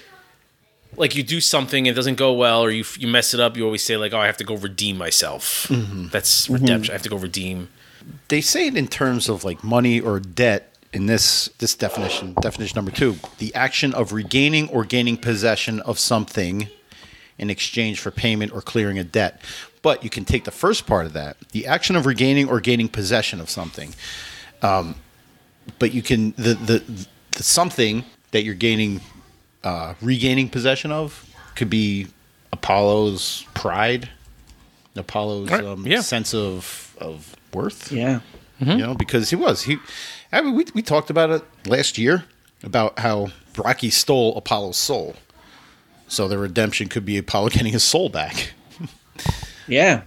like 0.97 1.15
you 1.17 1.23
do 1.23 1.41
something 1.41 1.87
and 1.89 1.95
it 1.95 1.97
doesn't 1.97 2.17
go 2.17 2.33
well 2.33 2.63
or 2.63 2.71
you 2.71 2.85
you 2.99 3.09
mess 3.09 3.35
it 3.35 3.40
up, 3.40 3.57
you 3.57 3.64
always 3.64 3.85
say 3.85 3.97
like, 3.97 4.12
"Oh, 4.12 4.18
I 4.18 4.27
have 4.27 4.37
to 4.38 4.45
go 4.45 4.57
redeem 4.57 4.97
myself." 4.99 5.66
That's 5.71 6.49
redemption. 6.51 6.92
I 6.92 6.95
have 6.95 7.03
to 7.03 7.09
go 7.09 7.16
redeem. 7.16 7.68
they 8.29 8.40
say 8.40 8.66
it 8.66 8.77
in 8.77 8.87
terms 8.88 9.29
of 9.29 9.45
like 9.45 9.64
money 9.64 10.01
or 10.01 10.21
debt 10.21 10.75
in 10.92 11.07
this 11.07 11.49
this 11.59 11.75
definition 11.75 12.35
definition 12.40 12.77
number 12.77 12.90
two 12.90 13.16
the 13.38 13.55
action 13.55 13.92
of 13.95 14.12
regaining 14.12 14.68
or 14.68 14.85
gaining 14.85 15.16
possession 15.16 15.81
of 15.81 15.99
something 15.99 16.68
in 17.38 17.51
exchange 17.51 17.99
for 17.99 18.11
payment 18.12 18.53
or 18.53 18.61
clearing 18.62 18.99
a 18.99 19.05
debt 19.05 19.40
but 19.83 20.05
you 20.05 20.11
can 20.11 20.25
take 20.25 20.45
the 20.45 20.51
first 20.53 20.87
part 20.87 21.05
of 21.07 21.12
that 21.14 21.37
the 21.53 21.66
action 21.66 21.97
of 21.97 22.07
regaining 22.07 22.49
or 22.49 22.61
gaining 22.61 22.88
possession 22.88 23.40
of 23.40 23.49
something 23.51 23.92
um, 24.62 24.95
but 25.79 25.92
you 25.92 26.03
can 26.03 26.33
the, 26.37 26.55
the 26.55 27.07
the 27.33 27.42
something 27.42 28.05
that 28.31 28.45
you're 28.45 28.55
gaining 28.55 29.01
uh, 29.64 29.94
regaining 30.00 30.48
possession 30.48 30.92
of 30.92 31.29
could 31.57 31.68
be 31.70 32.07
apollo's 32.53 33.44
pride 33.55 34.09
apollo's 34.96 35.50
Right, 35.50 35.64
um, 35.64 35.87
yeah. 35.87 36.00
sense 36.00 36.33
of 36.35 36.94
of 37.00 37.35
worth 37.53 37.90
Yeah, 37.90 38.20
you 38.61 38.77
know, 38.77 38.94
because 38.94 39.31
he 39.31 39.37
was 39.37 39.62
he. 39.64 39.79
I 40.33 40.40
mean, 40.40 40.55
we 40.55 40.64
we 40.74 40.83
talked 40.83 41.11
about 41.11 41.31
it 41.31 41.42
last 41.66 41.98
year 41.98 42.24
about 42.62 42.98
how 43.00 43.29
Rocky 43.59 43.90
stole 43.90 44.37
Apollo's 44.37 44.77
soul, 44.77 45.16
so 46.09 46.29
the 46.29 46.38
redemption 46.38 46.88
could 46.88 47.05
be 47.05 47.18
Apollo 47.18 47.48
getting 47.57 47.72
his 47.72 47.83
soul 47.85 48.09
back. 48.09 48.53
yeah. 49.66 50.03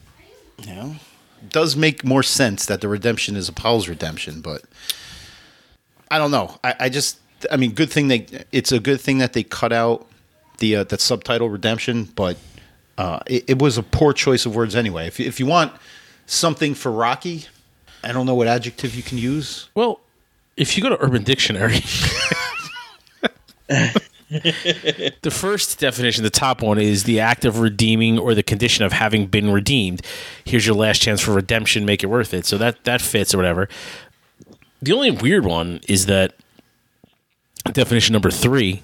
You 0.65 0.73
know, 0.75 0.95
it 1.43 1.49
does 1.49 1.75
make 1.75 2.03
more 2.03 2.23
sense 2.23 2.65
that 2.65 2.81
the 2.81 2.87
redemption 2.87 3.35
is 3.35 3.47
Apollo's 3.47 3.87
redemption, 3.87 4.41
but 4.41 4.63
I 6.09 6.17
don't 6.17 6.31
know. 6.31 6.57
I, 6.63 6.75
I 6.79 6.89
just, 6.89 7.19
I 7.51 7.57
mean, 7.57 7.71
good 7.73 7.91
thing 7.91 8.07
they. 8.07 8.25
It's 8.51 8.71
a 8.71 8.79
good 8.79 9.01
thing 9.01 9.17
that 9.19 9.33
they 9.33 9.43
cut 9.43 9.73
out 9.73 10.07
the 10.59 10.77
uh, 10.77 10.83
that 10.85 11.01
subtitle 11.01 11.49
redemption, 11.49 12.05
but 12.15 12.37
uh, 12.97 13.19
it, 13.27 13.43
it 13.47 13.59
was 13.59 13.77
a 13.77 13.83
poor 13.83 14.13
choice 14.13 14.45
of 14.45 14.55
words 14.55 14.75
anyway. 14.75 15.07
If 15.07 15.19
if 15.19 15.39
you 15.39 15.45
want 15.45 15.73
something 16.25 16.73
for 16.73 16.91
Rocky, 16.91 17.45
I 18.03 18.11
don't 18.11 18.25
know 18.25 18.35
what 18.35 18.47
adjective 18.47 18.95
you 18.95 19.03
can 19.03 19.17
use. 19.17 19.69
Well, 19.75 19.99
if 20.55 20.77
you 20.77 20.83
go 20.83 20.89
to 20.89 21.01
Urban 21.03 21.23
Dictionary, 21.23 21.79
the 24.29 25.31
first 25.31 25.79
definition, 25.79 26.23
the 26.23 26.29
top 26.29 26.61
one, 26.61 26.79
is 26.79 27.03
the 27.03 27.19
act 27.19 27.45
of 27.45 27.59
redeeming 27.59 28.17
or 28.17 28.33
the 28.33 28.43
condition 28.43 28.83
of 28.83 28.91
having 28.91 29.27
been 29.27 29.51
redeemed. 29.51 30.01
Here's 30.43 30.65
your 30.65 30.75
last 30.75 31.01
chance 31.01 31.21
for 31.21 31.33
redemption. 31.33 31.85
Make 31.85 32.03
it 32.03 32.07
worth 32.07 32.33
it. 32.33 32.45
So 32.45 32.57
that 32.57 32.83
that 32.85 33.01
fits 33.01 33.33
or 33.33 33.37
whatever. 33.37 33.69
The 34.81 34.93
only 34.93 35.11
weird 35.11 35.45
one 35.45 35.81
is 35.87 36.05
that 36.05 36.33
definition 37.73 38.13
number 38.13 38.31
3 38.31 38.83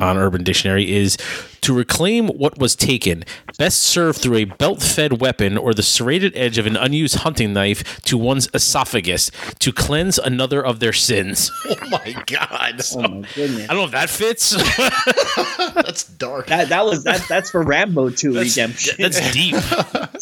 on 0.00 0.16
Urban 0.16 0.42
Dictionary 0.42 0.90
is 0.90 1.18
to 1.60 1.74
reclaim 1.74 2.28
what 2.28 2.56
was 2.58 2.74
taken, 2.74 3.24
best 3.58 3.82
served 3.82 4.18
through 4.22 4.36
a 4.36 4.44
belt 4.44 4.80
fed 4.82 5.20
weapon 5.20 5.58
or 5.58 5.74
the 5.74 5.82
serrated 5.82 6.32
edge 6.34 6.56
of 6.56 6.66
an 6.66 6.76
unused 6.76 7.16
hunting 7.16 7.52
knife 7.52 8.00
to 8.02 8.16
one's 8.16 8.48
esophagus 8.54 9.30
to 9.58 9.72
cleanse 9.72 10.16
another 10.18 10.64
of 10.64 10.80
their 10.80 10.94
sins. 10.94 11.50
Oh 11.68 11.88
my 11.90 12.24
god, 12.26 12.80
Oh 12.94 13.02
my 13.02 13.28
goodness. 13.34 13.64
I 13.68 13.74
don't 13.74 13.76
know 13.76 13.84
if 13.84 13.90
that 13.90 14.08
fits. 14.10 14.50
that's 15.74 16.04
dark. 16.04 16.46
That 16.46 16.68
that 16.70 16.84
was 16.84 17.04
that 17.04 17.24
that's 17.28 17.50
for 17.50 17.62
Rambo 17.62 18.10
2 18.10 18.34
redemption. 18.38 18.96
That's 18.98 19.32
deep. 19.32 19.54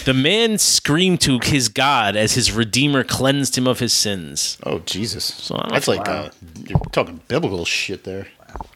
wow. 0.00 0.04
The 0.04 0.14
man 0.14 0.58
screamed 0.58 1.20
to 1.22 1.38
his 1.42 1.68
God 1.68 2.16
as 2.16 2.34
his 2.34 2.52
Redeemer 2.52 3.04
cleansed 3.04 3.56
him 3.56 3.66
of 3.66 3.78
his 3.78 3.92
sins. 3.92 4.58
Oh 4.64 4.80
Jesus, 4.80 5.50
I 5.50 5.56
don't 5.56 5.72
that's 5.72 5.88
know. 5.88 5.94
like 5.94 6.08
uh, 6.08 6.30
you're 6.66 6.78
talking 6.92 7.20
biblical 7.28 7.64
shit 7.64 8.04
there. 8.04 8.26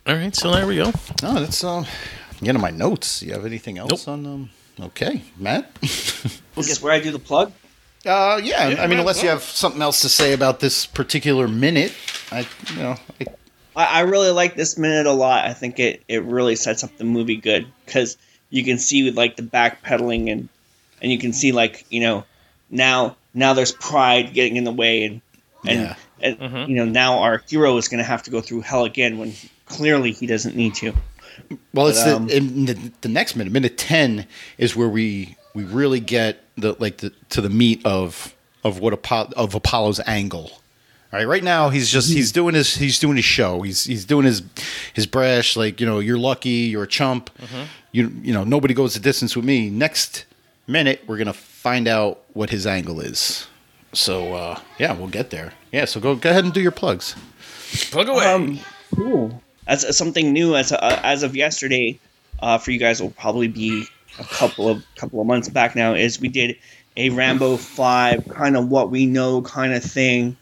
All 0.07 0.15
right, 0.15 0.35
so 0.35 0.53
there 0.53 0.67
we 0.67 0.77
go. 0.77 0.93
No, 1.23 1.35
that's 1.41 1.63
um. 1.65 1.87
Getting 2.43 2.61
my 2.61 2.71
notes. 2.71 3.23
You 3.23 3.33
have 3.33 3.47
anything 3.47 3.79
else 3.79 4.07
on 4.07 4.27
um? 4.27 4.51
Okay, 4.79 5.23
Mat. 5.39 5.71
Well, 6.57 6.67
guess 6.67 6.83
where 6.83 6.93
I 6.93 7.01
do 7.01 7.11
the 7.11 7.19
plug? 7.19 7.53
Uh, 8.05 8.41
yeah. 8.43 8.65
I 8.65 8.69
mean, 8.87 8.91
Mat, 8.91 9.01
unless 9.01 9.23
you 9.23 9.29
have 9.29 9.43
something 9.43 9.81
else 9.81 10.03
to 10.03 10.09
say 10.09 10.33
about 10.35 10.61
this 10.61 10.85
particular 10.85 11.49
minute, 11.49 11.95
I, 12.31 12.47
you 12.71 12.77
know, 12.77 12.97
I, 13.21 13.27
I, 13.77 13.85
I 13.85 14.01
really 14.01 14.31
like 14.31 14.57
this 14.57 14.77
minute 14.77 15.07
a 15.07 15.13
lot. 15.13 15.47
I 15.47 15.55
think 15.55 15.79
it, 15.79 16.03
it 16.07 16.23
really 16.25 16.57
sets 16.57 16.85
up 16.85 16.97
the 16.99 17.05
movie 17.05 17.37
good 17.37 17.67
because 17.87 18.19
you 18.51 18.63
can 18.63 18.79
see 18.79 19.05
with 19.05 19.17
like 19.17 19.37
the 19.37 19.43
backpedaling 19.43 20.31
and 20.31 20.49
and 21.05 21.13
you 21.13 21.19
can 21.19 21.33
see 21.33 21.53
like 21.53 21.85
you 21.91 22.01
know 22.01 22.25
now 22.71 23.17
now 23.35 23.53
there's 23.53 23.73
pride 23.73 24.33
getting 24.33 24.57
in 24.57 24.65
the 24.65 24.73
way 24.73 25.05
and 25.05 25.21
and, 25.67 25.81
Yeah. 25.81 25.97
and 26.21 26.39
mm-hmm. 26.39 26.71
you 26.71 26.77
know 26.77 26.87
now 26.87 27.19
our 27.19 27.43
hero 27.49 27.77
is 27.77 27.89
going 27.89 27.99
to 27.99 28.05
have 28.05 28.23
to 28.25 28.31
go 28.31 28.41
through 28.41 28.63
hell 28.63 28.85
again 28.85 29.19
when 29.19 29.35
clearly 29.67 30.13
he 30.13 30.27
doesn't 30.27 30.57
need 30.57 30.75
to. 30.77 30.93
Well, 31.73 31.89
it's 31.89 32.05
um, 32.07 32.27
the, 32.27 32.37
in 32.37 32.65
the 32.65 32.93
the 33.03 33.09
next 33.09 33.37
minute. 33.37 33.53
Minute 33.53 33.77
ten 33.77 34.27
is 34.57 34.75
where 34.75 34.89
we 34.89 35.37
we 35.55 35.65
really 35.65 36.01
get 36.01 36.43
the 36.57 36.75
like 36.79 36.99
the 36.99 37.13
to 37.31 37.41
the 37.41 37.51
meat 37.51 37.85
of 37.85 38.35
of 38.63 38.81
what 38.81 38.93
Apollo, 38.93 39.33
of 39.37 39.55
Apollo's 39.55 40.01
angle. 40.07 40.51
All 41.13 41.21
right, 41.21 41.29
right 41.29 41.45
now 41.45 41.69
he's 41.69 41.91
just 41.91 42.13
he's 42.13 42.31
mm-hmm. 42.31 42.41
doing 42.41 42.55
his 42.55 42.77
he's 42.77 42.99
doing 42.99 43.17
his 43.17 43.25
show. 43.25 43.63
He's 43.63 43.85
he's 43.85 44.05
doing 44.05 44.25
his 44.25 44.43
his 44.95 45.07
brash 45.07 45.57
like 45.57 45.81
you 45.81 45.87
know 45.87 45.99
you're 45.99 46.19
lucky 46.19 46.71
you're 46.71 46.85
a 46.85 46.89
chump. 46.89 47.31
Mm-hmm. 47.39 47.63
You 47.93 48.13
you 48.23 48.33
know 48.33 48.45
nobody 48.45 48.75
goes 48.75 48.95
the 48.95 49.01
distance 49.01 49.37
with 49.37 49.45
me. 49.45 49.71
Next 49.71 50.25
minute 50.67 51.03
we're 51.07 51.19
gonna 51.19 51.33
find 51.33 51.89
out 51.89 52.23
what 52.33 52.51
his 52.51 52.67
angle 52.67 53.01
is. 53.01 53.47
So 53.93 54.35
uh, 54.35 54.61
yeah, 54.79 54.93
we'll 54.93 55.09
get 55.09 55.31
there. 55.31 55.53
Yeah, 55.73 55.85
so 55.85 56.01
go 56.01 56.15
go 56.15 56.31
ahead 56.31 56.45
and 56.45 56.53
do 56.53 56.61
your 56.61 56.73
plugs. 56.73 57.15
Plug 57.91 58.09
away. 58.09 58.27
Um, 58.27 58.59
cool. 58.95 59.43
As, 59.67 59.85
as 59.85 59.97
something 59.97 60.33
new, 60.33 60.55
as 60.57 60.73
uh, 60.73 61.01
as 61.03 61.23
of 61.23 61.35
yesterday, 61.35 61.99
uh, 62.41 62.59
for 62.59 62.71
you 62.71 62.79
guys 62.79 63.01
will 63.01 63.11
probably 63.11 63.49
be 63.49 63.85
a 64.19 64.25
couple 64.25 64.69
of 64.69 64.85
couple 64.97 65.21
of 65.21 65.27
months 65.27 65.49
back 65.49 65.75
now. 65.75 65.95
Is 65.95 66.21
we 66.21 66.29
did 66.29 66.57
a 66.97 67.11
Rambo 67.11 67.57
Five 67.57 68.29
kind 68.29 68.57
of 68.57 68.69
what 68.69 68.91
we 68.91 69.07
know 69.07 69.43
kind 69.43 69.73
of 69.73 69.83
thing 69.83 70.37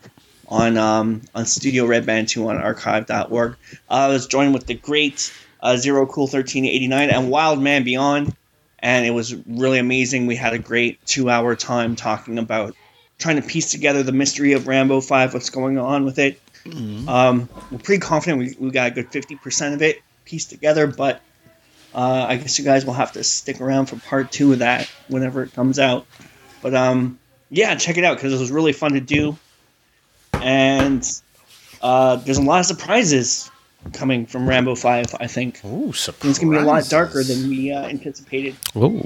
on 0.48 0.76
um, 0.76 1.22
on 1.34 1.46
Studio 1.46 1.86
Red 1.86 2.04
Band 2.04 2.28
Two 2.28 2.48
on 2.48 2.58
Archive.org. 2.58 3.52
Uh, 3.52 3.54
I 3.88 4.08
was 4.08 4.26
joined 4.26 4.54
with 4.54 4.66
the 4.66 4.74
great 4.74 5.32
uh, 5.62 5.76
Zero 5.76 6.06
Cool 6.06 6.26
thirteen 6.26 6.64
eighty 6.66 6.88
nine 6.88 7.10
and 7.10 7.30
Wild 7.30 7.60
Man 7.60 7.84
Beyond, 7.84 8.34
and 8.82 9.06
it 9.06 9.10
was 9.10 9.34
really 9.46 9.78
amazing. 9.78 10.26
We 10.26 10.36
had 10.36 10.52
a 10.52 10.58
great 10.58 11.04
two 11.06 11.30
hour 11.30 11.54
time 11.54 11.96
talking 11.96 12.38
about 12.38 12.74
trying 13.18 13.36
to 13.36 13.42
piece 13.42 13.70
together 13.70 14.02
the 14.02 14.12
mystery 14.12 14.52
of 14.52 14.66
Rambo 14.66 15.00
Five, 15.00 15.32
what's 15.32 15.50
going 15.50 15.78
on 15.78 16.04
with 16.04 16.18
it. 16.18 16.40
Um, 17.08 17.48
we're 17.70 17.78
pretty 17.78 18.00
confident 18.00 18.38
we, 18.38 18.66
we 18.66 18.70
got 18.70 18.88
a 18.88 18.90
good 18.90 19.10
50% 19.10 19.74
of 19.74 19.82
it 19.82 20.02
pieced 20.24 20.50
together, 20.50 20.86
but 20.86 21.20
uh, 21.94 22.26
I 22.28 22.36
guess 22.36 22.58
you 22.58 22.64
guys 22.64 22.84
will 22.84 22.92
have 22.94 23.12
to 23.12 23.24
stick 23.24 23.60
around 23.60 23.86
for 23.86 23.96
part 23.96 24.32
two 24.32 24.52
of 24.52 24.58
that 24.58 24.90
whenever 25.08 25.42
it 25.42 25.52
comes 25.52 25.78
out. 25.78 26.06
But 26.60 26.74
um, 26.74 27.18
yeah, 27.50 27.74
check 27.76 27.98
it 27.98 28.04
out 28.04 28.16
because 28.16 28.32
it 28.32 28.40
was 28.40 28.50
really 28.50 28.72
fun 28.72 28.94
to 28.94 29.00
do. 29.00 29.36
And 30.34 31.06
uh, 31.80 32.16
there's 32.16 32.38
a 32.38 32.42
lot 32.42 32.60
of 32.60 32.66
surprises 32.66 33.50
coming 33.92 34.26
from 34.26 34.48
Rambo 34.48 34.74
5, 34.74 35.16
I 35.20 35.26
think. 35.26 35.60
Ooh, 35.64 35.88
It's 35.90 36.08
going 36.20 36.34
to 36.34 36.50
be 36.50 36.56
a 36.56 36.62
lot 36.62 36.84
darker 36.88 37.22
than 37.24 37.48
we 37.48 37.72
uh, 37.72 37.84
anticipated. 37.86 38.56
Ooh. 38.76 39.02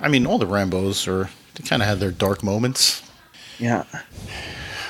I 0.00 0.08
mean, 0.08 0.26
all 0.26 0.38
the 0.38 0.46
Rambos 0.46 1.06
are 1.08 1.30
they 1.54 1.64
kind 1.66 1.82
of 1.82 1.88
had 1.88 2.00
their 2.00 2.10
dark 2.10 2.42
moments. 2.42 3.02
Yeah. 3.58 3.84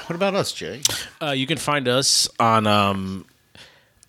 What 0.07 0.17
about 0.17 0.35
us, 0.35 0.53
Jay? 0.53 0.81
Uh, 1.21 1.31
you 1.31 1.47
can 1.47 1.59
find 1.59 1.87
us 1.89 2.29
on 2.39 2.67
um, 2.67 3.27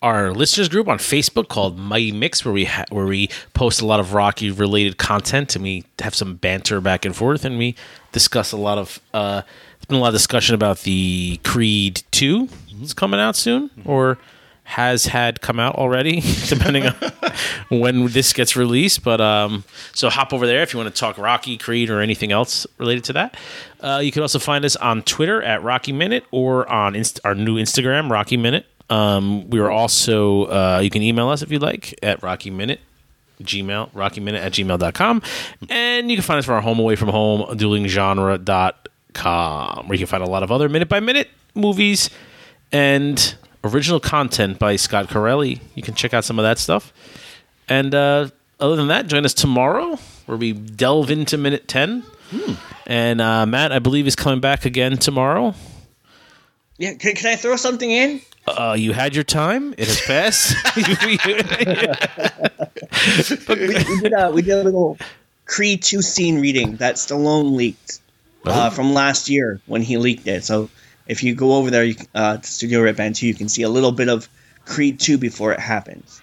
our 0.02 0.32
listeners 0.32 0.68
group 0.68 0.88
on 0.88 0.98
Facebook 0.98 1.48
called 1.48 1.78
Mighty 1.78 2.12
Mix, 2.12 2.44
where 2.44 2.52
we 2.54 2.64
ha- 2.64 2.84
where 2.90 3.06
we 3.06 3.28
post 3.54 3.80
a 3.80 3.86
lot 3.86 4.00
of 4.00 4.12
Rocky 4.14 4.50
related 4.50 4.98
content, 4.98 5.54
and 5.56 5.62
we 5.62 5.84
have 6.00 6.14
some 6.14 6.36
banter 6.36 6.80
back 6.80 7.04
and 7.04 7.14
forth, 7.14 7.44
and 7.44 7.58
we 7.58 7.74
discuss 8.12 8.52
a 8.52 8.56
lot 8.56 8.78
of. 8.78 9.00
Uh, 9.12 9.42
there's 9.78 9.86
been 9.88 9.98
a 9.98 10.00
lot 10.00 10.08
of 10.08 10.14
discussion 10.14 10.54
about 10.54 10.80
the 10.80 11.38
Creed 11.44 12.02
Two. 12.10 12.48
It's 12.80 12.94
coming 12.94 13.20
out 13.20 13.36
soon, 13.36 13.70
or 13.84 14.18
has 14.64 15.06
had 15.06 15.40
come 15.40 15.60
out 15.60 15.76
already, 15.76 16.20
depending 16.48 16.86
on 16.86 16.94
when 17.68 18.06
this 18.08 18.32
gets 18.32 18.56
released. 18.56 19.04
But 19.04 19.20
um, 19.20 19.64
so 19.92 20.10
hop 20.10 20.32
over 20.32 20.46
there 20.46 20.62
if 20.62 20.72
you 20.72 20.78
want 20.78 20.94
to 20.94 20.98
talk 20.98 21.18
Rocky, 21.18 21.56
Creed, 21.56 21.90
or 21.90 22.00
anything 22.00 22.32
else 22.32 22.66
related 22.78 23.04
to 23.04 23.12
that. 23.14 23.36
Uh, 23.80 24.00
you 24.02 24.10
can 24.10 24.22
also 24.22 24.38
find 24.38 24.64
us 24.64 24.76
on 24.76 25.02
Twitter 25.02 25.42
at 25.42 25.62
Rocky 25.62 25.92
Minute 25.92 26.24
or 26.30 26.68
on 26.68 26.96
Inst- 26.96 27.20
our 27.24 27.34
new 27.34 27.56
Instagram, 27.56 28.10
Rocky 28.10 28.36
Minute. 28.36 28.66
Um, 28.90 29.48
we 29.50 29.60
are 29.60 29.70
also, 29.70 30.44
uh, 30.44 30.80
you 30.82 30.90
can 30.90 31.02
email 31.02 31.28
us 31.28 31.42
if 31.42 31.50
you'd 31.50 31.62
like 31.62 31.98
at 32.02 32.22
Rocky 32.22 32.50
Minute. 32.50 32.80
Gmail, 33.42 33.90
rockyminute 33.90 34.38
at 34.38 34.52
gmail.com. 34.52 35.20
And 35.68 36.08
you 36.08 36.16
can 36.16 36.22
find 36.22 36.38
us 36.38 36.44
for 36.44 36.54
our 36.54 36.60
home 36.60 36.78
away 36.78 36.94
from 36.94 37.08
home, 37.08 37.40
duelinggenre.com, 37.58 39.88
where 39.88 39.94
you 39.94 39.98
can 39.98 40.06
find 40.06 40.22
a 40.22 40.28
lot 40.28 40.44
of 40.44 40.52
other 40.52 40.68
minute 40.68 40.88
by 40.88 41.00
minute 41.00 41.28
movies 41.54 42.10
and 42.72 43.34
original 43.64 44.00
content 44.00 44.58
by 44.58 44.76
Scott 44.76 45.08
Corelli. 45.08 45.60
You 45.74 45.82
can 45.82 45.94
check 45.94 46.14
out 46.14 46.24
some 46.24 46.38
of 46.38 46.44
that 46.44 46.58
stuff. 46.58 46.92
And 47.68 47.94
uh, 47.94 48.28
other 48.60 48.76
than 48.76 48.88
that, 48.88 49.06
join 49.06 49.24
us 49.24 49.34
tomorrow 49.34 49.98
where 50.26 50.38
we 50.38 50.52
delve 50.52 51.10
into 51.10 51.38
minute 51.38 51.66
10. 51.66 52.04
And 52.86 53.20
uh, 53.20 53.46
Mat, 53.46 53.72
I 53.72 53.78
believe, 53.78 54.06
is 54.06 54.16
coming 54.16 54.40
back 54.40 54.64
again 54.64 54.98
tomorrow. 54.98 55.54
Yeah, 56.76 56.94
can, 56.94 57.14
can 57.14 57.26
I 57.26 57.36
throw 57.36 57.56
something 57.56 57.90
in? 57.90 58.20
Uh, 58.46 58.76
you 58.78 58.92
had 58.92 59.14
your 59.14 59.24
time. 59.24 59.74
It 59.78 59.88
has 59.88 60.00
passed. 60.02 60.54
we, 63.48 63.68
we 63.68 64.00
did 64.00 64.12
a 64.12 64.30
we 64.30 64.42
did 64.42 64.52
a 64.52 64.62
little 64.62 64.98
Creed 65.46 65.82
two 65.82 66.02
scene 66.02 66.40
reading 66.40 66.76
that 66.76 66.96
Stallone 66.96 67.54
leaked 67.54 68.00
uh, 68.44 68.68
from 68.70 68.92
last 68.92 69.30
year 69.30 69.60
when 69.66 69.82
he 69.82 69.96
leaked 69.96 70.26
it. 70.26 70.44
So 70.44 70.68
if 71.06 71.22
you 71.22 71.34
go 71.34 71.54
over 71.54 71.70
there, 71.70 71.84
you, 71.84 71.96
uh, 72.14 72.38
to 72.38 72.46
Studio 72.46 72.82
Red 72.82 72.96
Band 72.96 73.16
two, 73.16 73.26
you 73.26 73.34
can 73.34 73.48
see 73.48 73.62
a 73.62 73.68
little 73.68 73.92
bit 73.92 74.08
of 74.08 74.28
Creed 74.64 75.00
two 75.00 75.18
before 75.18 75.52
it 75.52 75.60
happens. 75.60 76.20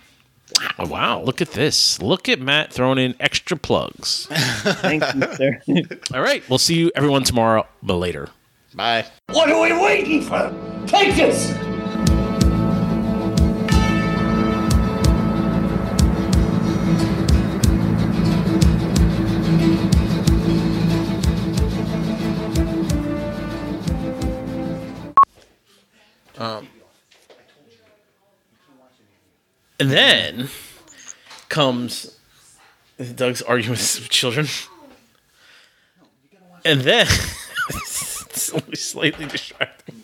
Oh, 0.78 0.88
wow, 0.88 1.22
look 1.22 1.41
at 1.41 1.52
this. 1.52 2.02
Look 2.02 2.28
at 2.28 2.39
Mat 2.39 2.74
throwing 2.74 2.98
in 2.98 3.15
extra 3.20 3.56
plugs. 3.56 4.28
Thank 4.30 5.04
you, 5.15 5.34
sir. 5.36 5.62
All 6.13 6.22
right, 6.22 6.48
we'll 6.50 6.60
see 6.60 6.76
you 6.76 6.91
everyone 6.96 7.24
tomorrow, 7.24 7.65
but 7.82 7.96
later. 7.96 8.30
Bye. 8.74 9.06
What 9.30 9.50
are 9.50 9.62
we 9.62 9.74
waiting 9.74 10.22
for? 10.22 10.54
Take 10.88 11.15
this! 11.15 11.71
Um, 26.42 26.68
and 29.80 29.92
then 29.92 30.50
comes 31.50 32.18
Doug's 33.16 33.44
arguing 33.44 33.74
with 33.74 34.10
children. 34.10 34.48
And 36.66 36.82
then 36.82 37.06
it's 37.70 38.52
only 38.52 38.76
slightly 38.76 39.28
distracting. 39.28 40.02